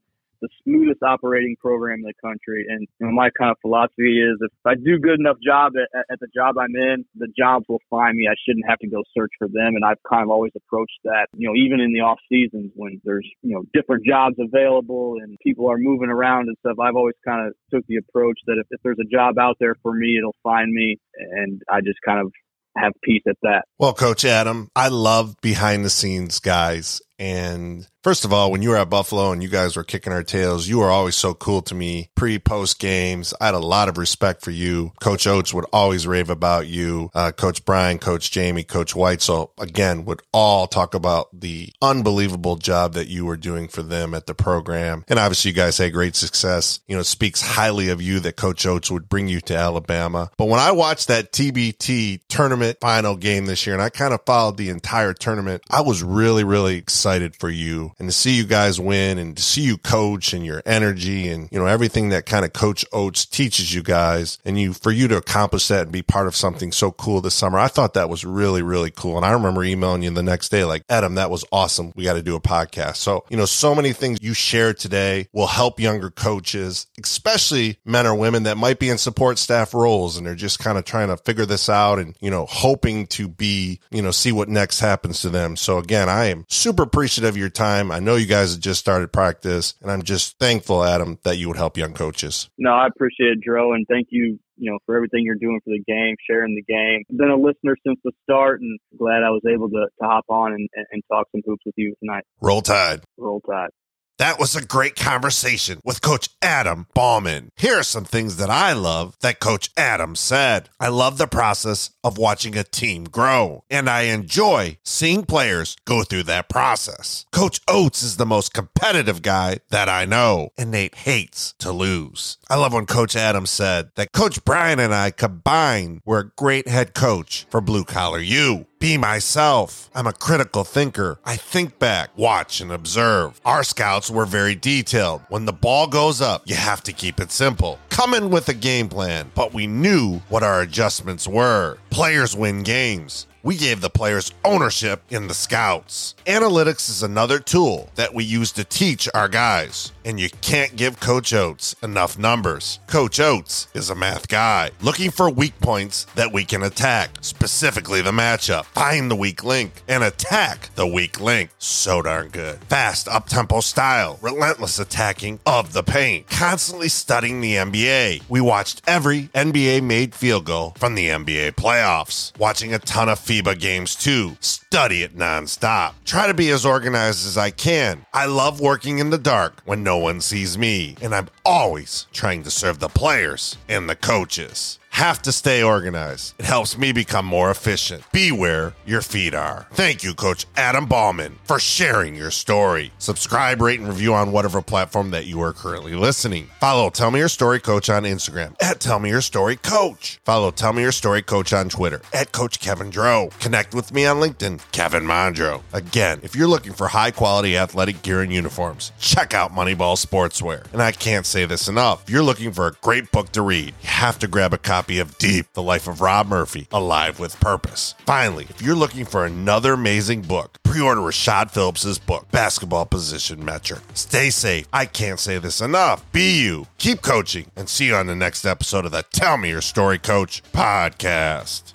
the 0.44 0.48
the 0.48 0.50
smoothest 0.62 1.02
operating 1.02 1.56
program 1.60 2.00
in 2.00 2.02
the 2.04 2.14
country. 2.22 2.66
And 2.68 2.86
you 3.00 3.06
know, 3.06 3.12
my 3.12 3.30
kind 3.30 3.50
of 3.50 3.56
philosophy 3.62 4.20
is 4.20 4.36
if 4.40 4.52
I 4.64 4.74
do 4.74 4.98
good 4.98 5.18
enough 5.18 5.36
job 5.44 5.72
at, 5.76 6.04
at 6.10 6.20
the 6.20 6.28
job 6.34 6.56
I'm 6.58 6.74
in, 6.76 7.04
the 7.16 7.28
jobs 7.36 7.64
will 7.68 7.80
find 7.90 8.16
me. 8.16 8.28
I 8.28 8.34
shouldn't 8.46 8.66
have 8.68 8.78
to 8.80 8.88
go 8.88 9.02
search 9.16 9.32
for 9.38 9.48
them. 9.48 9.76
And 9.76 9.84
I've 9.84 10.02
kind 10.08 10.22
of 10.22 10.30
always 10.30 10.52
approached 10.56 10.98
that, 11.04 11.28
you 11.36 11.48
know, 11.48 11.54
even 11.54 11.80
in 11.80 11.92
the 11.92 12.00
off 12.00 12.18
seasons 12.30 12.72
when 12.74 13.00
there's, 13.04 13.28
you 13.42 13.54
know, 13.54 13.64
different 13.72 14.04
jobs 14.04 14.36
available 14.38 15.16
and 15.22 15.38
people 15.42 15.70
are 15.70 15.78
moving 15.78 16.10
around 16.10 16.48
and 16.48 16.56
stuff. 16.60 16.78
I've 16.78 16.96
always 16.96 17.16
kind 17.24 17.46
of 17.46 17.54
took 17.72 17.86
the 17.86 17.96
approach 17.96 18.38
that 18.46 18.56
if, 18.60 18.66
if 18.70 18.80
there's 18.82 18.98
a 19.00 19.08
job 19.08 19.38
out 19.38 19.56
there 19.60 19.76
for 19.82 19.94
me, 19.94 20.16
it'll 20.18 20.36
find 20.42 20.72
me. 20.72 20.98
And 21.14 21.62
I 21.70 21.80
just 21.80 21.98
kind 22.04 22.20
of 22.20 22.32
have 22.76 22.92
peace 23.02 23.22
at 23.28 23.36
that. 23.42 23.64
Well, 23.78 23.94
Coach 23.94 24.24
Adam, 24.24 24.68
I 24.74 24.88
love 24.88 25.36
behind 25.40 25.84
the 25.84 25.90
scenes 25.90 26.40
guys. 26.40 27.00
And 27.18 27.86
First 28.04 28.26
of 28.26 28.34
all, 28.34 28.52
when 28.52 28.60
you 28.60 28.68
were 28.68 28.76
at 28.76 28.90
Buffalo 28.90 29.32
and 29.32 29.42
you 29.42 29.48
guys 29.48 29.76
were 29.76 29.82
kicking 29.82 30.12
our 30.12 30.22
tails, 30.22 30.68
you 30.68 30.80
were 30.80 30.90
always 30.90 31.14
so 31.14 31.32
cool 31.32 31.62
to 31.62 31.74
me. 31.74 32.10
Pre 32.14 32.38
post 32.38 32.78
games, 32.78 33.32
I 33.40 33.46
had 33.46 33.54
a 33.54 33.58
lot 33.58 33.88
of 33.88 33.96
respect 33.96 34.42
for 34.42 34.50
you. 34.50 34.92
Coach 35.00 35.26
Oats 35.26 35.54
would 35.54 35.64
always 35.72 36.06
rave 36.06 36.28
about 36.28 36.66
you. 36.66 37.10
Uh, 37.14 37.32
Coach 37.32 37.64
Bryan, 37.64 37.98
Coach 37.98 38.30
Jamie, 38.30 38.62
Coach 38.62 38.94
White. 38.94 39.22
So 39.22 39.52
again, 39.58 40.04
would 40.04 40.20
all 40.34 40.66
talk 40.66 40.92
about 40.92 41.28
the 41.32 41.72
unbelievable 41.80 42.56
job 42.56 42.92
that 42.92 43.08
you 43.08 43.24
were 43.24 43.38
doing 43.38 43.68
for 43.68 43.82
them 43.82 44.12
at 44.12 44.26
the 44.26 44.34
program. 44.34 45.06
And 45.08 45.18
obviously 45.18 45.52
you 45.52 45.56
guys 45.56 45.78
had 45.78 45.94
great 45.94 46.14
success. 46.14 46.80
You 46.86 46.96
know, 46.96 47.02
speaks 47.02 47.40
highly 47.40 47.88
of 47.88 48.02
you 48.02 48.20
that 48.20 48.36
Coach 48.36 48.66
Oats 48.66 48.90
would 48.90 49.08
bring 49.08 49.28
you 49.28 49.40
to 49.40 49.56
Alabama. 49.56 50.30
But 50.36 50.48
when 50.48 50.60
I 50.60 50.72
watched 50.72 51.08
that 51.08 51.32
TBT 51.32 52.20
tournament 52.28 52.80
final 52.82 53.16
game 53.16 53.46
this 53.46 53.66
year 53.66 53.74
and 53.74 53.82
I 53.82 53.88
kind 53.88 54.12
of 54.12 54.20
followed 54.26 54.58
the 54.58 54.68
entire 54.68 55.14
tournament, 55.14 55.62
I 55.70 55.80
was 55.80 56.02
really, 56.02 56.44
really 56.44 56.76
excited 56.76 57.34
for 57.34 57.48
you 57.48 57.93
and 57.98 58.08
to 58.08 58.12
see 58.12 58.34
you 58.36 58.44
guys 58.44 58.80
win 58.80 59.18
and 59.18 59.36
to 59.36 59.42
see 59.42 59.62
you 59.62 59.76
coach 59.76 60.32
and 60.32 60.44
your 60.44 60.62
energy 60.64 61.28
and, 61.28 61.48
you 61.52 61.58
know, 61.58 61.66
everything 61.66 62.08
that 62.10 62.26
kind 62.26 62.44
of 62.44 62.52
coach 62.52 62.84
Oats 62.92 63.26
teaches 63.26 63.74
you 63.74 63.82
guys 63.82 64.38
and 64.44 64.58
you, 64.58 64.72
for 64.72 64.90
you 64.90 65.08
to 65.08 65.16
accomplish 65.16 65.68
that 65.68 65.82
and 65.82 65.92
be 65.92 66.02
part 66.02 66.26
of 66.26 66.36
something 66.36 66.72
so 66.72 66.90
cool 66.92 67.20
this 67.20 67.34
summer. 67.34 67.58
I 67.58 67.68
thought 67.68 67.94
that 67.94 68.08
was 68.08 68.24
really, 68.24 68.62
really 68.62 68.90
cool. 68.90 69.16
And 69.16 69.26
I 69.26 69.32
remember 69.32 69.62
emailing 69.64 70.02
you 70.02 70.10
the 70.10 70.22
next 70.22 70.48
day, 70.48 70.64
like, 70.64 70.82
Adam, 70.88 71.16
that 71.16 71.30
was 71.30 71.44
awesome. 71.52 71.92
We 71.96 72.04
got 72.04 72.14
to 72.14 72.22
do 72.22 72.36
a 72.36 72.40
podcast. 72.40 72.96
So, 72.96 73.24
you 73.28 73.36
know, 73.36 73.44
so 73.46 73.74
many 73.74 73.92
things 73.92 74.18
you 74.22 74.34
shared 74.34 74.78
today 74.78 75.28
will 75.32 75.46
help 75.46 75.80
younger 75.80 76.10
coaches, 76.10 76.86
especially 77.02 77.78
men 77.84 78.06
or 78.06 78.14
women 78.14 78.44
that 78.44 78.56
might 78.56 78.78
be 78.78 78.90
in 78.90 78.98
support 78.98 79.38
staff 79.38 79.74
roles 79.74 80.16
and 80.16 80.26
they're 80.26 80.34
just 80.34 80.58
kind 80.58 80.78
of 80.78 80.84
trying 80.84 81.08
to 81.08 81.16
figure 81.16 81.46
this 81.46 81.68
out 81.68 81.98
and, 81.98 82.16
you 82.20 82.30
know, 82.30 82.46
hoping 82.46 83.06
to 83.08 83.28
be, 83.28 83.80
you 83.90 84.02
know, 84.02 84.10
see 84.10 84.32
what 84.32 84.48
next 84.48 84.80
happens 84.80 85.20
to 85.22 85.30
them. 85.30 85.56
So 85.56 85.78
again, 85.78 86.08
I 86.08 86.26
am 86.26 86.44
super 86.48 86.82
appreciative 86.82 87.34
of 87.34 87.36
your 87.36 87.50
time. 87.50 87.83
I 87.90 88.00
know 88.00 88.16
you 88.16 88.26
guys 88.26 88.52
have 88.52 88.60
just 88.60 88.80
started 88.80 89.12
practice, 89.12 89.74
and 89.82 89.90
I'm 89.90 90.02
just 90.02 90.38
thankful, 90.38 90.84
Adam, 90.84 91.18
that 91.22 91.38
you 91.38 91.48
would 91.48 91.56
help 91.56 91.76
young 91.76 91.94
coaches. 91.94 92.48
No, 92.58 92.70
I 92.70 92.86
appreciate 92.86 93.32
it, 93.32 93.40
Dro, 93.40 93.72
and 93.72 93.86
thank 93.88 94.08
you, 94.10 94.38
you 94.56 94.70
know, 94.70 94.78
for 94.86 94.96
everything 94.96 95.22
you're 95.24 95.36
doing 95.36 95.60
for 95.64 95.70
the 95.70 95.82
game, 95.86 96.16
sharing 96.28 96.54
the 96.54 96.62
game. 96.62 97.04
I've 97.10 97.18
been 97.18 97.30
a 97.30 97.36
listener 97.36 97.76
since 97.86 97.98
the 98.04 98.12
start, 98.22 98.60
and 98.60 98.78
glad 98.98 99.22
I 99.22 99.30
was 99.30 99.42
able 99.50 99.68
to, 99.70 99.86
to 100.00 100.06
hop 100.06 100.24
on 100.28 100.52
and, 100.52 100.68
and 100.90 101.02
talk 101.10 101.26
some 101.32 101.42
hoops 101.44 101.62
with 101.64 101.74
you 101.76 101.94
tonight. 102.00 102.24
Roll 102.40 102.62
Tide. 102.62 103.02
Roll 103.16 103.40
Tide. 103.40 103.70
That 104.18 104.38
was 104.38 104.54
a 104.54 104.64
great 104.64 104.94
conversation 104.94 105.80
with 105.82 106.00
Coach 106.00 106.28
Adam 106.40 106.86
Bauman. 106.94 107.50
Here 107.56 107.80
are 107.80 107.82
some 107.82 108.04
things 108.04 108.36
that 108.36 108.48
I 108.48 108.72
love 108.72 109.16
that 109.22 109.40
Coach 109.40 109.70
Adam 109.76 110.14
said. 110.14 110.68
I 110.78 110.86
love 110.86 111.18
the 111.18 111.26
process 111.26 111.90
of 112.04 112.16
watching 112.16 112.56
a 112.56 112.62
team 112.62 113.04
grow, 113.04 113.64
and 113.68 113.90
I 113.90 114.02
enjoy 114.02 114.78
seeing 114.84 115.24
players 115.24 115.76
go 115.84 116.04
through 116.04 116.24
that 116.24 116.48
process. 116.48 117.26
Coach 117.32 117.60
Oats 117.66 118.04
is 118.04 118.16
the 118.16 118.24
most 118.24 118.54
competitive 118.54 119.20
guy 119.20 119.58
that 119.70 119.88
I 119.88 120.04
know, 120.04 120.50
and 120.56 120.70
Nate 120.70 120.94
hates 120.94 121.54
to 121.58 121.72
lose. 121.72 122.38
I 122.48 122.54
love 122.56 122.72
when 122.72 122.86
Coach 122.86 123.16
Adam 123.16 123.46
said 123.46 123.90
that 123.96 124.12
Coach 124.12 124.44
Bryan 124.44 124.78
and 124.78 124.94
I 124.94 125.10
combined 125.10 126.02
were 126.04 126.20
a 126.20 126.30
great 126.36 126.68
head 126.68 126.94
coach 126.94 127.46
for 127.50 127.60
Blue 127.60 127.84
Collar 127.84 128.20
U 128.20 128.66
be 128.84 128.98
myself. 128.98 129.88
I'm 129.94 130.06
a 130.06 130.12
critical 130.12 130.62
thinker. 130.62 131.18
I 131.24 131.36
think 131.36 131.78
back, 131.78 132.10
watch, 132.18 132.60
and 132.60 132.70
observe. 132.70 133.40
Our 133.42 133.64
scouts 133.64 134.10
were 134.10 134.26
very 134.26 134.54
detailed. 134.54 135.22
When 135.30 135.46
the 135.46 135.54
ball 135.54 135.86
goes 135.86 136.20
up, 136.20 136.42
you 136.44 136.54
have 136.54 136.82
to 136.82 136.92
keep 136.92 137.18
it 137.18 137.32
simple. 137.32 137.78
Come 137.88 138.12
in 138.12 138.28
with 138.28 138.46
a 138.50 138.52
game 138.52 138.90
plan, 138.90 139.30
but 139.34 139.54
we 139.54 139.66
knew 139.66 140.18
what 140.28 140.42
our 140.42 140.60
adjustments 140.60 141.26
were. 141.26 141.78
Players 141.88 142.36
win 142.36 142.62
games 142.62 143.26
we 143.44 143.56
gave 143.58 143.82
the 143.82 143.90
players 143.90 144.32
ownership 144.42 145.02
in 145.10 145.28
the 145.28 145.34
scouts. 145.34 146.14
Analytics 146.24 146.88
is 146.88 147.02
another 147.02 147.38
tool 147.38 147.90
that 147.94 148.14
we 148.14 148.24
use 148.24 148.50
to 148.52 148.64
teach 148.64 149.06
our 149.12 149.28
guys, 149.28 149.92
and 150.02 150.18
you 150.18 150.30
can't 150.40 150.76
give 150.76 150.98
Coach 150.98 151.34
Oats 151.34 151.76
enough 151.82 152.18
numbers. 152.18 152.80
Coach 152.86 153.20
Oats 153.20 153.68
is 153.74 153.90
a 153.90 153.94
math 153.94 154.28
guy, 154.28 154.70
looking 154.80 155.10
for 155.10 155.28
weak 155.28 155.60
points 155.60 156.06
that 156.14 156.32
we 156.32 156.44
can 156.44 156.62
attack, 156.62 157.10
specifically 157.20 158.00
the 158.00 158.12
matchup. 158.12 158.64
Find 158.64 159.10
the 159.10 159.16
weak 159.16 159.44
link 159.44 159.82
and 159.88 160.02
attack 160.02 160.70
the 160.74 160.86
weak 160.86 161.20
link. 161.20 161.50
So 161.58 162.00
darn 162.00 162.28
good. 162.28 162.64
Fast, 162.64 163.08
up 163.08 163.26
tempo 163.26 163.60
style, 163.60 164.18
relentless 164.22 164.78
attacking 164.78 165.38
of 165.44 165.74
the 165.74 165.82
paint, 165.82 166.30
constantly 166.30 166.88
studying 166.88 167.42
the 167.42 167.56
NBA. 167.56 168.22
We 168.26 168.40
watched 168.40 168.80
every 168.86 169.24
NBA 169.34 169.82
made 169.82 170.14
field 170.14 170.46
goal 170.46 170.72
from 170.78 170.94
the 170.94 171.08
NBA 171.08 171.52
playoffs, 171.56 172.36
watching 172.38 172.72
a 172.72 172.78
ton 172.78 173.10
of 173.10 173.18
FIBA 173.42 173.58
games 173.58 173.96
too. 173.96 174.36
Study 174.40 175.02
it 175.02 175.16
nonstop. 175.16 175.94
Try 176.04 176.26
to 176.26 176.34
be 176.34 176.50
as 176.50 176.64
organized 176.64 177.26
as 177.26 177.36
I 177.36 177.50
can. 177.50 178.06
I 178.12 178.26
love 178.26 178.60
working 178.60 178.98
in 178.98 179.10
the 179.10 179.18
dark 179.18 179.60
when 179.64 179.82
no 179.82 179.98
one 179.98 180.20
sees 180.20 180.56
me, 180.56 180.96
and 181.02 181.14
I'm 181.14 181.28
always 181.44 182.06
trying 182.12 182.44
to 182.44 182.50
serve 182.50 182.78
the 182.78 182.88
players 182.88 183.56
and 183.68 183.88
the 183.88 183.96
coaches 183.96 184.78
have 184.94 185.20
to 185.20 185.32
stay 185.32 185.60
organized. 185.60 186.36
It 186.38 186.44
helps 186.44 186.78
me 186.78 186.92
become 186.92 187.26
more 187.26 187.50
efficient. 187.50 188.04
Be 188.12 188.30
where 188.30 188.74
your 188.86 189.00
feet 189.00 189.34
are. 189.34 189.66
Thank 189.72 190.04
you, 190.04 190.14
Coach 190.14 190.46
Adam 190.56 190.86
Bauman, 190.86 191.36
for 191.42 191.58
sharing 191.58 192.14
your 192.14 192.30
story. 192.30 192.92
Subscribe, 192.98 193.60
rate, 193.60 193.80
and 193.80 193.88
review 193.88 194.14
on 194.14 194.30
whatever 194.30 194.62
platform 194.62 195.10
that 195.10 195.26
you 195.26 195.40
are 195.42 195.52
currently 195.52 195.96
listening. 195.96 196.48
Follow 196.60 196.90
Tell 196.90 197.10
Me 197.10 197.18
Your 197.18 197.28
Story 197.28 197.58
Coach 197.58 197.90
on 197.90 198.04
Instagram 198.04 198.54
at 198.62 198.78
Tell 198.78 199.00
Me 199.00 199.08
Your 199.10 199.20
Story 199.20 199.56
Coach. 199.56 200.20
Follow 200.24 200.52
Tell 200.52 200.72
Me 200.72 200.82
Your 200.82 200.92
Story 200.92 201.22
Coach 201.22 201.52
on 201.52 201.68
Twitter 201.68 202.00
at 202.12 202.30
Coach 202.30 202.60
Kevin 202.60 202.90
Dro. 202.90 203.30
Connect 203.40 203.74
with 203.74 203.92
me 203.92 204.06
on 204.06 204.18
LinkedIn, 204.18 204.60
Kevin 204.70 205.02
Mondro. 205.02 205.62
Again, 205.72 206.20
if 206.22 206.36
you're 206.36 206.46
looking 206.46 206.72
for 206.72 206.86
high 206.86 207.10
quality 207.10 207.56
athletic 207.56 208.02
gear 208.02 208.22
and 208.22 208.32
uniforms, 208.32 208.92
check 209.00 209.34
out 209.34 209.52
Moneyball 209.52 209.96
Sportswear. 209.98 210.72
And 210.72 210.80
I 210.80 210.92
can't 210.92 211.26
say 211.26 211.46
this 211.46 211.66
enough. 211.66 212.04
If 212.04 212.10
you're 212.10 212.22
looking 212.22 212.52
for 212.52 212.68
a 212.68 212.72
great 212.80 213.10
book 213.10 213.32
to 213.32 213.42
read, 213.42 213.74
you 213.82 213.88
have 213.88 214.20
to 214.20 214.28
grab 214.28 214.54
a 214.54 214.58
copy 214.58 214.83
copy 214.84 214.98
of 214.98 215.16
Deep, 215.16 215.46
The 215.54 215.62
Life 215.62 215.88
of 215.88 216.02
Rob 216.02 216.26
Murphy, 216.26 216.68
Alive 216.70 217.18
with 217.18 217.40
Purpose. 217.40 217.94
Finally, 218.04 218.46
if 218.50 218.60
you're 218.60 218.74
looking 218.74 219.06
for 219.06 219.24
another 219.24 219.72
amazing 219.72 220.20
book, 220.20 220.58
pre-order 220.62 221.00
Rashad 221.00 221.50
Phillips's 221.50 221.98
book, 221.98 222.30
Basketball 222.30 222.84
Position 222.84 223.42
Metric. 223.42 223.80
Stay 223.94 224.28
safe. 224.28 224.66
I 224.74 224.84
can't 224.84 225.18
say 225.18 225.38
this 225.38 225.62
enough. 225.62 226.04
Be 226.12 226.38
you. 226.38 226.66
Keep 226.76 227.00
coaching 227.00 227.50
and 227.56 227.66
see 227.66 227.86
you 227.86 227.94
on 227.94 228.08
the 228.08 228.14
next 228.14 228.44
episode 228.44 228.84
of 228.84 228.92
the 228.92 229.04
Tell 229.10 229.38
Me 229.38 229.48
Your 229.48 229.62
Story 229.62 229.98
Coach 229.98 230.42
podcast. 230.52 231.72